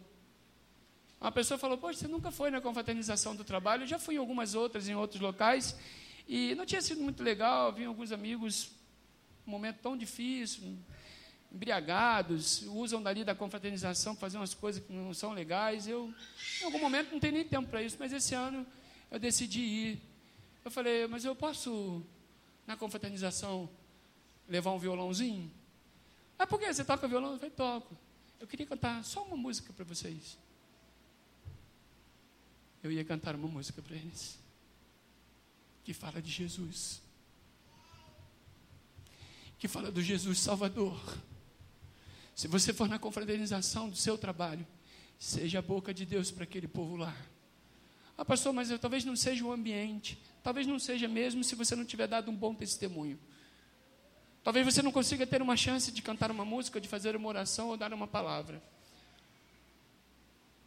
[1.20, 3.84] Uma pessoa falou, poxa, você nunca foi na confraternização do trabalho?
[3.84, 5.76] Eu já fui em algumas outras, em outros locais,
[6.28, 8.72] e não tinha sido muito legal, vi alguns amigos,
[9.46, 10.76] um momento tão difícil,
[11.52, 15.86] embriagados, usam dali da confraternização para fazer umas coisas que não são legais.
[15.88, 16.12] Eu,
[16.62, 18.66] em algum momento, não tenho nem tempo para isso, mas esse ano
[19.12, 20.11] eu decidi ir.
[20.64, 22.04] Eu falei, mas eu posso,
[22.68, 23.70] na confraternização,
[24.48, 25.52] levar um violãozinho?
[26.38, 26.72] Ah, por que?
[26.72, 27.34] Você toca violão?
[27.34, 27.98] Eu falei, toco.
[28.40, 30.38] Eu queria cantar só uma música para vocês.
[32.84, 34.40] Eu ia cantar uma música para eles
[35.84, 37.02] que fala de Jesus,
[39.58, 41.00] que fala do Jesus Salvador.
[42.36, 44.66] Se você for na confraternização do seu trabalho,
[45.20, 47.16] seja a boca de Deus para aquele povo lá.
[48.18, 51.76] Ah, pastor, mas eu, talvez não seja o ambiente, talvez não seja mesmo se você
[51.76, 53.20] não tiver dado um bom testemunho.
[54.44, 57.70] Talvez você não consiga ter uma chance de cantar uma música, de fazer uma oração
[57.70, 58.62] ou dar uma palavra.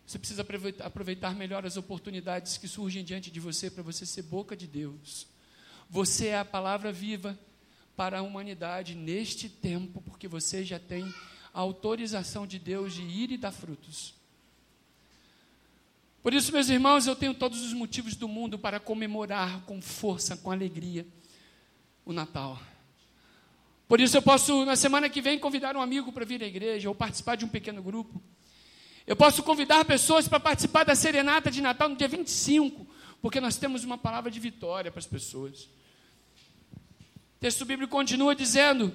[0.07, 0.47] Você precisa
[0.81, 5.27] aproveitar, melhor as oportunidades que surgem diante de você para você ser boca de Deus.
[5.91, 7.39] Você é a palavra viva
[7.97, 11.05] para a humanidade neste tempo, porque você já tem
[11.53, 14.15] a autorização de Deus de ir e dar frutos.
[16.25, 20.35] Por isso, meus irmãos, eu tenho todos os motivos do mundo para comemorar com força,
[20.35, 21.07] com alegria,
[22.03, 22.59] o Natal.
[23.87, 26.89] Por isso, eu posso, na semana que vem, convidar um amigo para vir à igreja
[26.89, 28.23] ou participar de um pequeno grupo.
[29.07, 32.87] Eu posso convidar pessoas para participar da serenata de Natal no dia 25,
[33.21, 35.65] porque nós temos uma palavra de vitória para as pessoas.
[37.37, 38.95] O texto bíblico continua dizendo: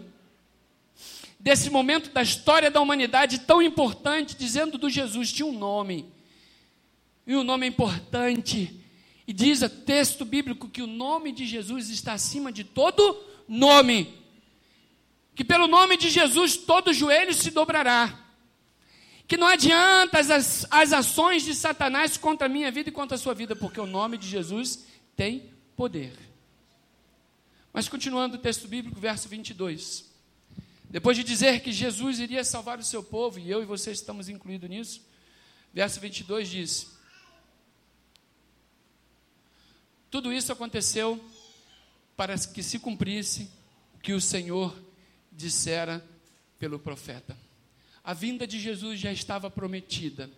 [1.39, 6.17] desse momento da história da humanidade tão importante, dizendo do Jesus, tinha um nome.
[7.29, 8.83] E o nome é importante.
[9.25, 14.17] E diz o texto bíblico que o nome de Jesus está acima de todo nome.
[15.35, 18.25] Que pelo nome de Jesus todo joelho se dobrará
[19.29, 23.19] que não adianta as, as ações de Satanás contra a minha vida e contra a
[23.19, 26.17] sua vida, porque o nome de Jesus tem poder.
[27.71, 30.09] Mas continuando o texto bíblico, verso 22.
[30.89, 34.29] Depois de dizer que Jesus iria salvar o seu povo, e eu e você estamos
[34.29, 35.07] incluídos nisso,
[35.71, 36.98] verso 22 diz:
[40.09, 41.23] Tudo isso aconteceu
[42.17, 43.49] para que se cumprisse
[43.95, 44.75] o que o Senhor
[45.31, 46.05] dissera
[46.57, 47.37] pelo profeta
[48.09, 50.31] a vinda de Jesus já estava prometida.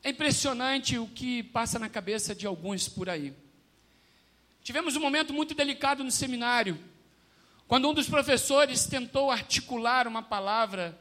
[0.00, 3.34] É impressionante o que passa na cabeça de alguns por aí.
[4.62, 6.78] Tivemos um momento muito delicado no seminário,
[7.66, 10.96] quando um dos professores tentou articular uma palavra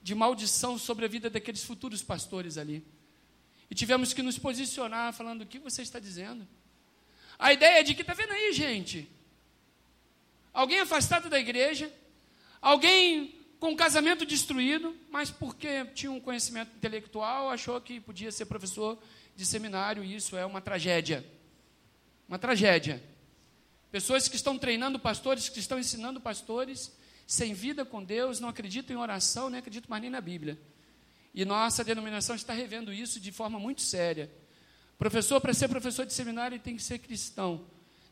[0.00, 2.86] de maldição sobre a vida daqueles futuros pastores ali.
[3.68, 6.46] E tivemos que nos posicionar falando: o que você está dizendo?
[7.38, 9.08] A ideia é de que, está vendo aí, gente?
[10.52, 11.92] Alguém afastado da igreja,
[12.60, 18.46] alguém com o casamento destruído, mas porque tinha um conhecimento intelectual, achou que podia ser
[18.46, 18.98] professor
[19.34, 21.24] de seminário, e isso é uma tragédia.
[22.28, 23.02] Uma tragédia.
[23.90, 26.92] Pessoas que estão treinando pastores, que estão ensinando pastores,
[27.26, 30.58] sem vida com Deus, não acreditam em oração, nem acreditam mais nem na Bíblia.
[31.34, 34.30] E nossa denominação está revendo isso de forma muito séria.
[35.04, 37.60] Professor, para ser professor de seminário, tem que ser cristão,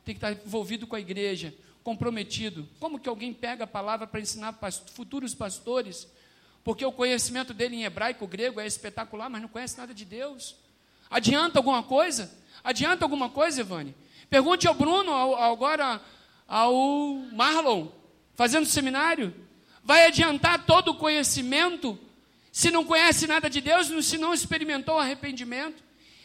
[0.04, 2.68] tem que estar envolvido com a igreja, comprometido.
[2.78, 4.54] Como que alguém pega a palavra para ensinar
[4.94, 6.06] futuros pastores?
[6.62, 10.54] Porque o conhecimento dele em hebraico, grego é espetacular, mas não conhece nada de Deus.
[11.08, 12.30] Adianta alguma coisa?
[12.62, 13.94] Adianta alguma coisa, Evane?
[14.28, 15.98] Pergunte ao Bruno, ao, agora
[16.46, 16.74] ao
[17.32, 17.88] Marlon,
[18.34, 19.34] fazendo seminário.
[19.82, 21.98] Vai adiantar todo o conhecimento
[22.52, 25.82] se não conhece nada de Deus, se não experimentou arrependimento?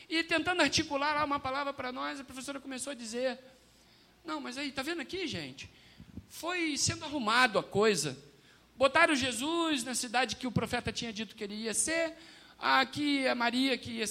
[0.10, 3.40] E tentando articular lá uma palavra para nós, a professora começou a dizer:
[4.26, 5.70] não, mas aí, está vendo aqui, gente?
[6.28, 8.18] Foi sendo arrumado a coisa.
[8.76, 12.14] Botaram Jesus na cidade que o profeta tinha dito que ele ia ser.
[12.60, 14.02] Aqui a Maria, que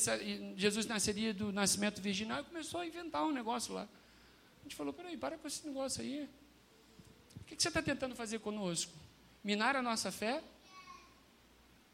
[0.57, 3.83] Jesus nasceria do nascimento virginal, começou a inventar um negócio lá.
[3.83, 6.29] A gente falou: peraí, para com esse negócio aí.
[7.41, 8.93] O que você está tentando fazer conosco?
[9.45, 10.43] Minar a nossa fé?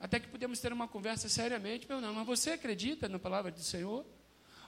[0.02, 1.88] Até que podemos ter uma conversa seriamente.
[1.88, 4.04] Meu, não, mas você acredita na palavra do Senhor?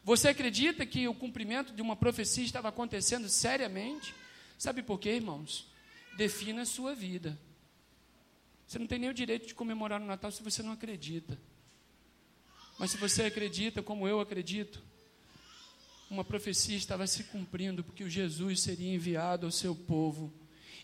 [0.04, 4.14] Você acredita que o cumprimento de uma profecia estava acontecendo seriamente?
[4.56, 5.66] Sabe por quê, irmãos?
[6.16, 7.36] Defina a sua vida.
[8.64, 11.36] Você não tem nem o direito de comemorar o Natal se você não acredita.
[12.78, 14.80] Mas se você acredita, como eu acredito,
[16.08, 20.32] uma profecia estava se cumprindo, porque o Jesus seria enviado ao seu povo.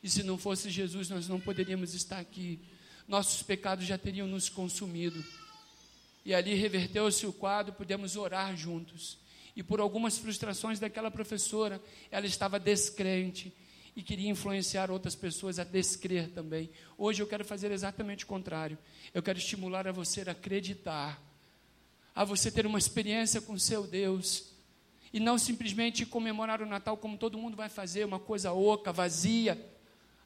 [0.02, 2.58] E se não fosse Jesus, nós não poderíamos estar aqui.
[3.10, 5.24] Nossos pecados já teriam nos consumido.
[6.24, 9.18] E ali reverteu-se o quadro, pudemos orar juntos.
[9.56, 13.52] E por algumas frustrações daquela professora, ela estava descrente
[13.96, 16.70] e queria influenciar outras pessoas a descrer também.
[16.96, 18.78] Hoje eu quero fazer exatamente o contrário.
[19.12, 21.20] Eu quero estimular a você a acreditar,
[22.14, 24.52] a você ter uma experiência com seu Deus
[25.12, 29.60] e não simplesmente comemorar o Natal como todo mundo vai fazer, uma coisa oca, vazia.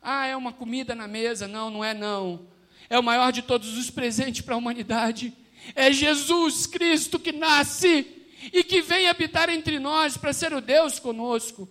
[0.02, 1.48] Ah, é uma comida na mesa.
[1.48, 2.52] Não, não é não.
[2.88, 5.32] É o maior de todos os presentes para a humanidade.
[5.74, 8.06] É Jesus Cristo que nasce
[8.52, 11.68] e que vem habitar entre nós para ser o Deus conosco.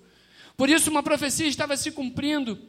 [0.57, 2.59] Por isso, uma profecia estava se cumprindo.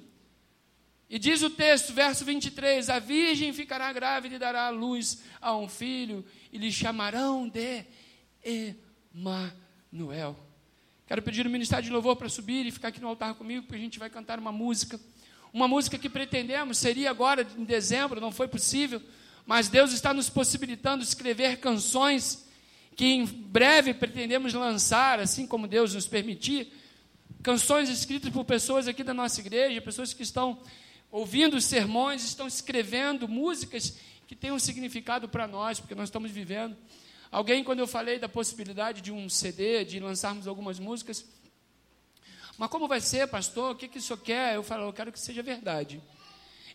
[1.09, 5.57] E diz o texto, verso 23: A virgem ficará grávida e dará à luz a
[5.57, 7.85] um filho, e lhe chamarão de
[9.15, 10.37] Emanuel.
[11.07, 13.77] Quero pedir o ministério de louvor para subir e ficar aqui no altar comigo, porque
[13.77, 14.99] a gente vai cantar uma música.
[15.55, 19.01] Uma música que pretendemos, seria agora em dezembro, não foi possível,
[19.47, 22.45] mas Deus está nos possibilitando escrever canções
[22.97, 26.73] que em breve pretendemos lançar, assim como Deus nos permitir.
[27.41, 30.59] Canções escritas por pessoas aqui da nossa igreja, pessoas que estão
[31.09, 33.97] ouvindo os sermões, estão escrevendo músicas
[34.27, 36.77] que têm um significado para nós, porque nós estamos vivendo.
[37.31, 41.25] Alguém, quando eu falei da possibilidade de um CD, de lançarmos algumas músicas,
[42.57, 43.73] mas como vai ser, pastor?
[43.73, 44.55] O que, que o senhor quer?
[44.55, 46.01] Eu falo, eu quero que seja verdade.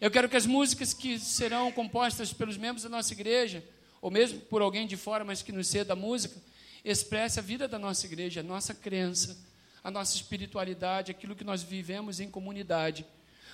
[0.02, 3.64] Eu quero que as músicas que serão compostas pelos membros da nossa igreja,
[4.02, 6.36] ou mesmo por alguém de fora, mas que nos ceda a música,
[6.84, 9.38] expresse a vida da nossa igreja, a nossa crença,
[9.84, 13.06] a nossa espiritualidade, aquilo que nós vivemos em comunidade.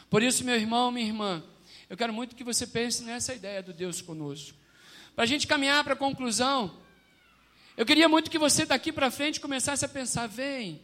[0.09, 1.43] Por isso, meu irmão, minha irmã,
[1.89, 4.57] eu quero muito que você pense nessa ideia do Deus conosco.
[5.15, 6.75] Para a gente caminhar para a conclusão,
[7.77, 10.81] eu queria muito que você daqui para frente começasse a pensar: vem,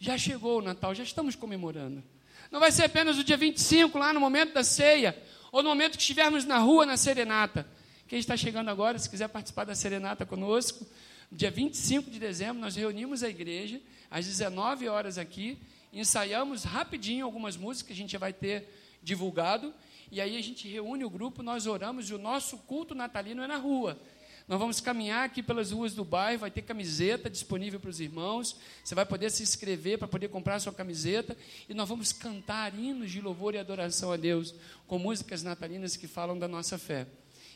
[0.00, 2.02] já chegou o Natal, já estamos comemorando.
[2.50, 5.16] Não vai ser apenas o dia 25, lá no momento da ceia,
[5.52, 7.66] ou no momento que estivermos na rua na serenata.
[8.08, 10.86] Quem está chegando agora, se quiser participar da serenata conosco,
[11.30, 13.78] dia 25 de dezembro, nós reunimos a igreja,
[14.10, 15.58] às 19 horas aqui,
[15.92, 18.68] ensaiamos rapidinho algumas músicas que a gente vai ter
[19.02, 19.72] divulgado,
[20.10, 23.46] e aí a gente reúne o grupo, nós oramos, e o nosso culto natalino é
[23.46, 24.00] na rua.
[24.48, 28.56] Nós vamos caminhar aqui pelas ruas do bairro, vai ter camiseta disponível para os irmãos.
[28.82, 31.36] Você vai poder se inscrever para poder comprar sua camiseta.
[31.68, 34.54] E nós vamos cantar hinos de louvor e adoração a Deus,
[34.86, 37.06] com músicas natalinas que falam da nossa fé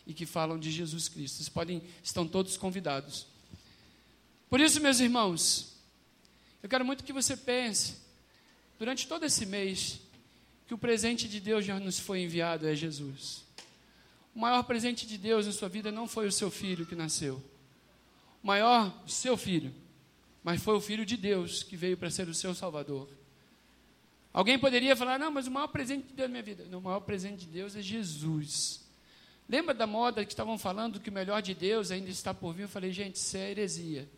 [0.07, 1.37] e que falam de Jesus Cristo.
[1.37, 3.27] Vocês podem, estão todos convidados.
[4.49, 5.75] Por isso, meus irmãos,
[6.63, 7.97] eu quero muito que você pense,
[8.79, 10.01] durante todo esse mês,
[10.67, 13.44] que o presente de Deus já nos foi enviado é Jesus.
[14.35, 17.43] O maior presente de Deus na sua vida não foi o seu filho que nasceu.
[18.43, 19.73] O maior, seu filho.
[20.43, 23.09] Mas foi o filho de Deus que veio para ser o seu salvador.
[24.33, 26.67] Alguém poderia falar, não, mas o maior presente de Deus na minha vida.
[26.69, 28.85] Não, o maior presente de Deus é Jesus.
[29.49, 32.63] Lembra da moda que estavam falando que o melhor de Deus ainda está por vir?
[32.63, 34.09] Eu falei, gente, isso é heresia.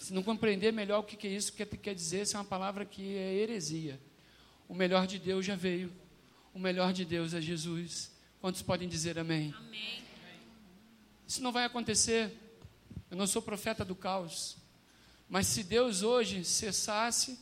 [0.00, 2.46] Se não compreender melhor o que é isso, o que quer dizer, isso é uma
[2.46, 4.00] palavra que é heresia.
[4.68, 5.92] O melhor de Deus já veio.
[6.54, 8.15] O melhor de Deus é Jesus.
[8.40, 9.54] Quantos podem dizer amém?
[9.56, 10.02] amém?
[11.26, 12.32] Isso não vai acontecer.
[13.10, 14.56] Eu não sou profeta do caos.
[15.28, 17.38] Mas se Deus hoje cessasse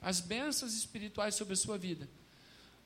[0.00, 2.08] as bênçãos espirituais sobre a sua vida,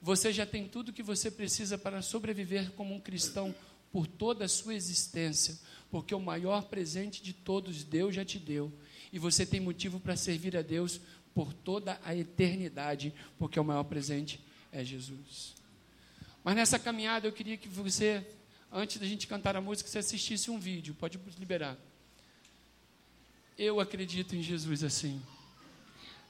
[0.00, 3.54] você já tem tudo que você precisa para sobreviver como um cristão
[3.92, 5.58] por toda a sua existência,
[5.90, 8.72] porque o maior presente de todos Deus já te deu,
[9.12, 11.00] e você tem motivo para servir a Deus
[11.34, 14.40] por toda a eternidade, porque o maior presente
[14.72, 15.54] é Jesus.
[16.44, 18.26] Mas nessa caminhada eu queria que você,
[18.70, 20.94] antes da gente cantar a música, você assistisse um vídeo.
[20.94, 21.76] Pode liberar.
[23.56, 25.22] Eu acredito em Jesus assim,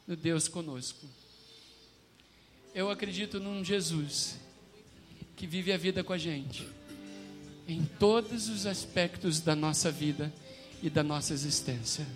[0.06, 1.06] no Deus conosco.
[2.74, 4.36] Eu acredito num Jesus
[5.36, 6.68] que vive a vida com a gente,
[7.66, 10.32] em todos os aspectos da nossa vida
[10.82, 12.06] e da nossa existência.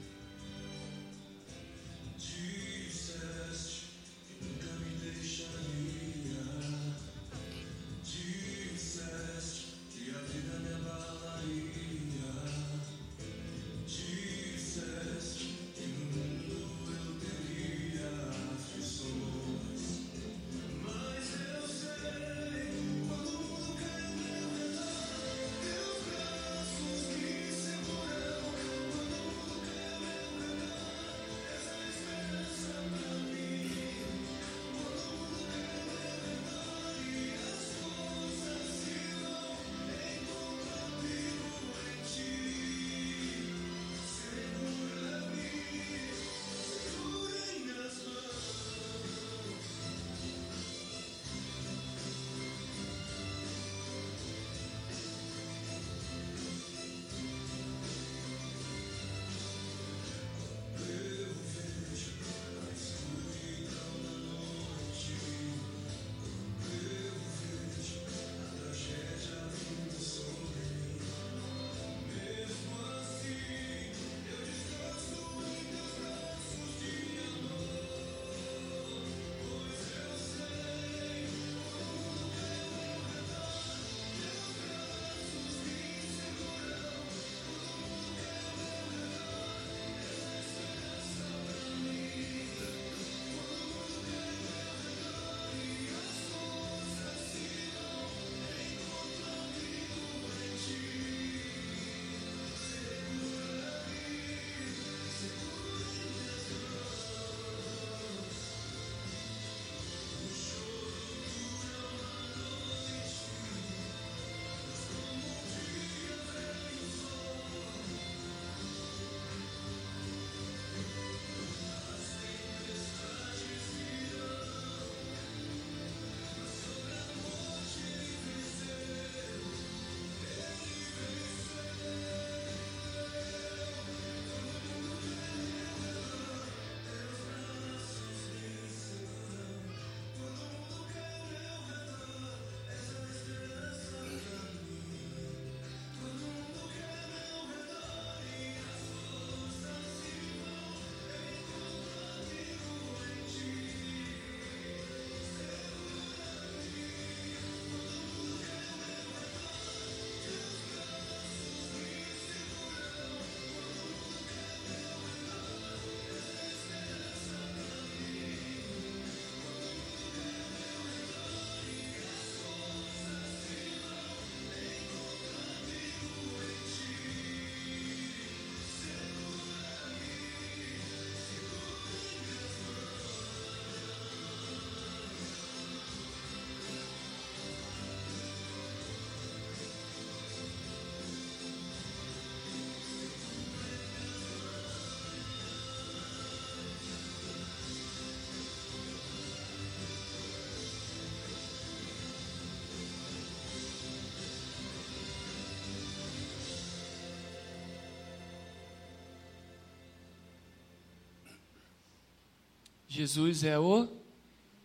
[212.97, 213.87] Jesus é o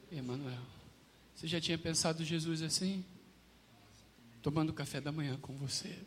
[0.10, 0.66] Emanuel.
[1.36, 3.04] Você já tinha pensado Jesus assim?
[4.42, 6.00] Tomando café da manhã com você.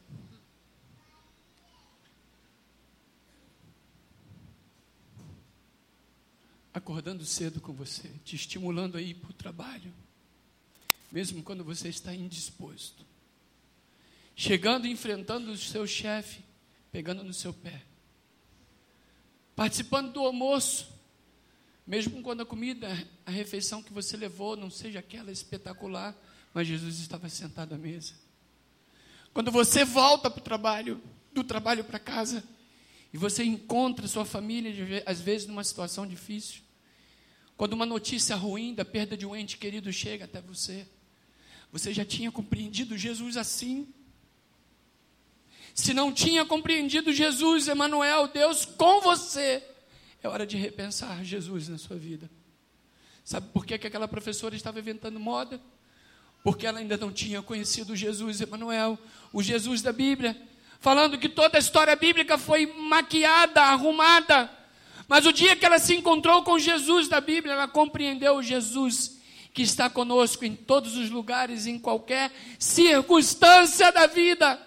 [6.72, 9.92] Acordando cedo com você, te estimulando a ir para o trabalho,
[11.12, 13.04] mesmo quando você está indisposto.
[14.34, 16.42] Chegando enfrentando o seu chefe,
[16.90, 17.82] pegando no seu pé.
[19.54, 20.93] Participando do almoço,
[21.87, 22.89] mesmo quando a comida,
[23.26, 26.16] a refeição que você levou não seja aquela espetacular,
[26.53, 28.14] mas Jesus estava sentado à mesa.
[29.35, 32.43] Quando você volta para o trabalho, do trabalho para casa,
[33.12, 36.62] e você encontra sua família, às vezes numa situação difícil,
[37.57, 40.87] quando uma notícia ruim da perda de um ente querido chega até você,
[41.70, 43.93] você já tinha compreendido Jesus assim?
[45.74, 49.62] Se não tinha compreendido Jesus, Emanuel, Deus com você,
[50.24, 52.30] é hora de repensar Jesus na sua vida.
[53.22, 55.60] Sabe por que, que aquela professora estava inventando moda?
[56.42, 58.98] Porque ela ainda não tinha conhecido Jesus Emanuel,
[59.34, 60.34] o Jesus da Bíblia,
[60.80, 64.50] falando que toda a história bíblica foi maquiada, arrumada.
[65.06, 69.20] Mas o dia que ela se encontrou com Jesus da Bíblia, ela compreendeu o Jesus
[69.52, 74.58] que está conosco em todos os lugares, em qualquer circunstância da vida.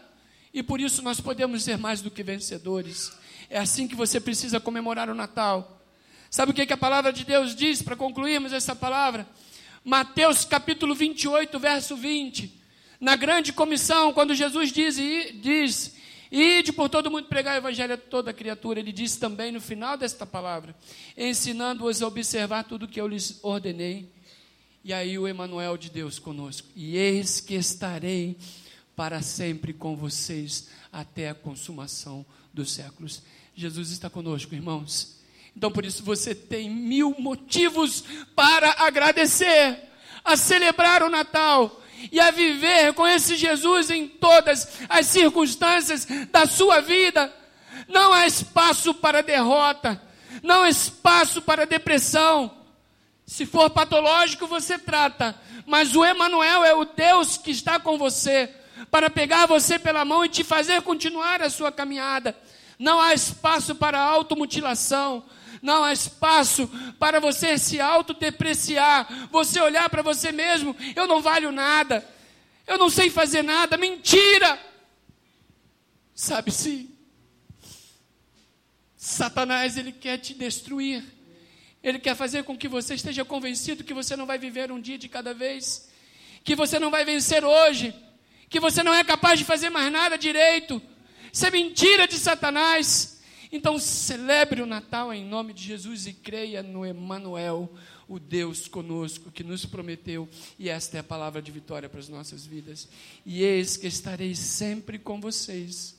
[0.54, 3.12] E por isso nós podemos ser mais do que vencedores.
[3.50, 5.82] É assim que você precisa comemorar o Natal.
[6.30, 9.28] Sabe o que, que a palavra de Deus diz para concluirmos essa palavra?
[9.84, 12.62] Mateus capítulo 28, verso 20.
[13.00, 14.98] Na grande comissão, quando Jesus diz,
[15.42, 15.96] diz
[16.32, 18.80] Ide por todo mundo pregar o evangelho a toda criatura.
[18.80, 20.76] Ele diz também no final desta palavra:
[21.16, 24.12] ensinando-os a observar tudo o que eu lhes ordenei.
[24.84, 26.68] E aí o Emanuel de Deus conosco.
[26.76, 28.38] E eis que estarei
[28.96, 33.22] para sempre com vocês até a consumação dos séculos.
[33.60, 35.18] Jesus está conosco, irmãos.
[35.56, 38.04] Então, por isso, você tem mil motivos
[38.36, 39.82] para agradecer,
[40.24, 41.82] a celebrar o Natal
[42.12, 47.34] e a viver com esse Jesus em todas as circunstâncias da sua vida.
[47.88, 50.00] Não há espaço para derrota,
[50.44, 52.56] não há espaço para depressão.
[53.26, 55.36] Se for patológico, você trata,
[55.66, 58.54] mas o Emanuel é o Deus que está com você
[58.92, 62.38] para pegar você pela mão e te fazer continuar a sua caminhada.
[62.78, 65.26] Não há espaço para automutilação.
[65.62, 66.70] Não há espaço
[67.00, 69.30] para você se autodepreciar.
[69.32, 70.76] Você olhar para você mesmo.
[70.96, 72.08] Eu não valho nada.
[72.66, 73.78] Eu não sei fazer nada.
[73.78, 74.60] Mentira!
[76.14, 76.96] Sabe sim.
[78.96, 81.04] Satanás, ele quer te destruir.
[81.82, 84.98] Ele quer fazer com que você esteja convencido que você não vai viver um dia
[84.98, 85.90] de cada vez.
[86.44, 87.94] Que você não vai vencer hoje.
[88.50, 90.82] Que você não é capaz de fazer mais nada direito
[91.32, 93.18] isso é mentira de Satanás.
[93.52, 97.74] Então celebre o Natal em nome de Jesus e creia no Emanuel,
[98.08, 102.10] o Deus conosco que nos prometeu, e esta é a palavra de vitória para as
[102.10, 102.88] nossas vidas.
[103.26, 105.96] E eis que estarei sempre com vocês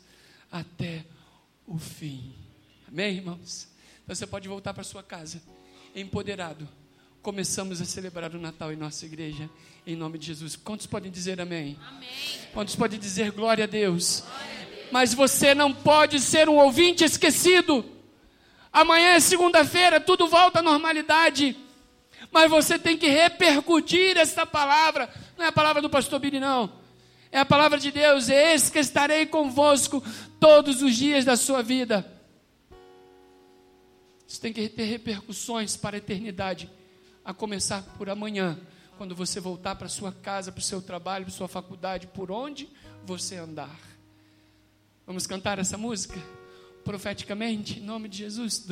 [0.51, 1.05] até
[1.67, 2.35] o fim.
[2.87, 3.69] Amém, irmãos?
[4.03, 5.43] Então você pode voltar para sua casa
[5.95, 6.69] empoderado.
[7.21, 9.51] Começamos a celebrar o Natal em nossa igreja,
[9.87, 10.57] em nome de Jesus.
[10.57, 11.77] Quantos podem dizer amém?
[11.87, 12.09] amém.
[12.55, 14.21] Quantos podem dizer glória a Deus?
[14.21, 17.85] Glória mas você não pode ser um ouvinte esquecido.
[18.73, 21.57] Amanhã é segunda-feira, tudo volta à normalidade.
[22.31, 25.09] Mas você tem que repercutir esta palavra.
[25.37, 26.73] Não é a palavra do pastor Billy, não.
[27.31, 28.29] É a palavra de Deus.
[28.29, 30.03] Eis que estarei convosco
[30.39, 32.07] todos os dias da sua vida.
[34.27, 36.71] Isso tem que ter repercussões para a eternidade.
[37.25, 38.59] A começar por amanhã,
[38.97, 42.69] quando você voltar para sua casa, para o seu trabalho, para sua faculdade, por onde
[43.05, 43.88] você andar.
[45.09, 46.21] Vamos cantar essa música
[46.85, 48.67] profeticamente, em nome de Jesus.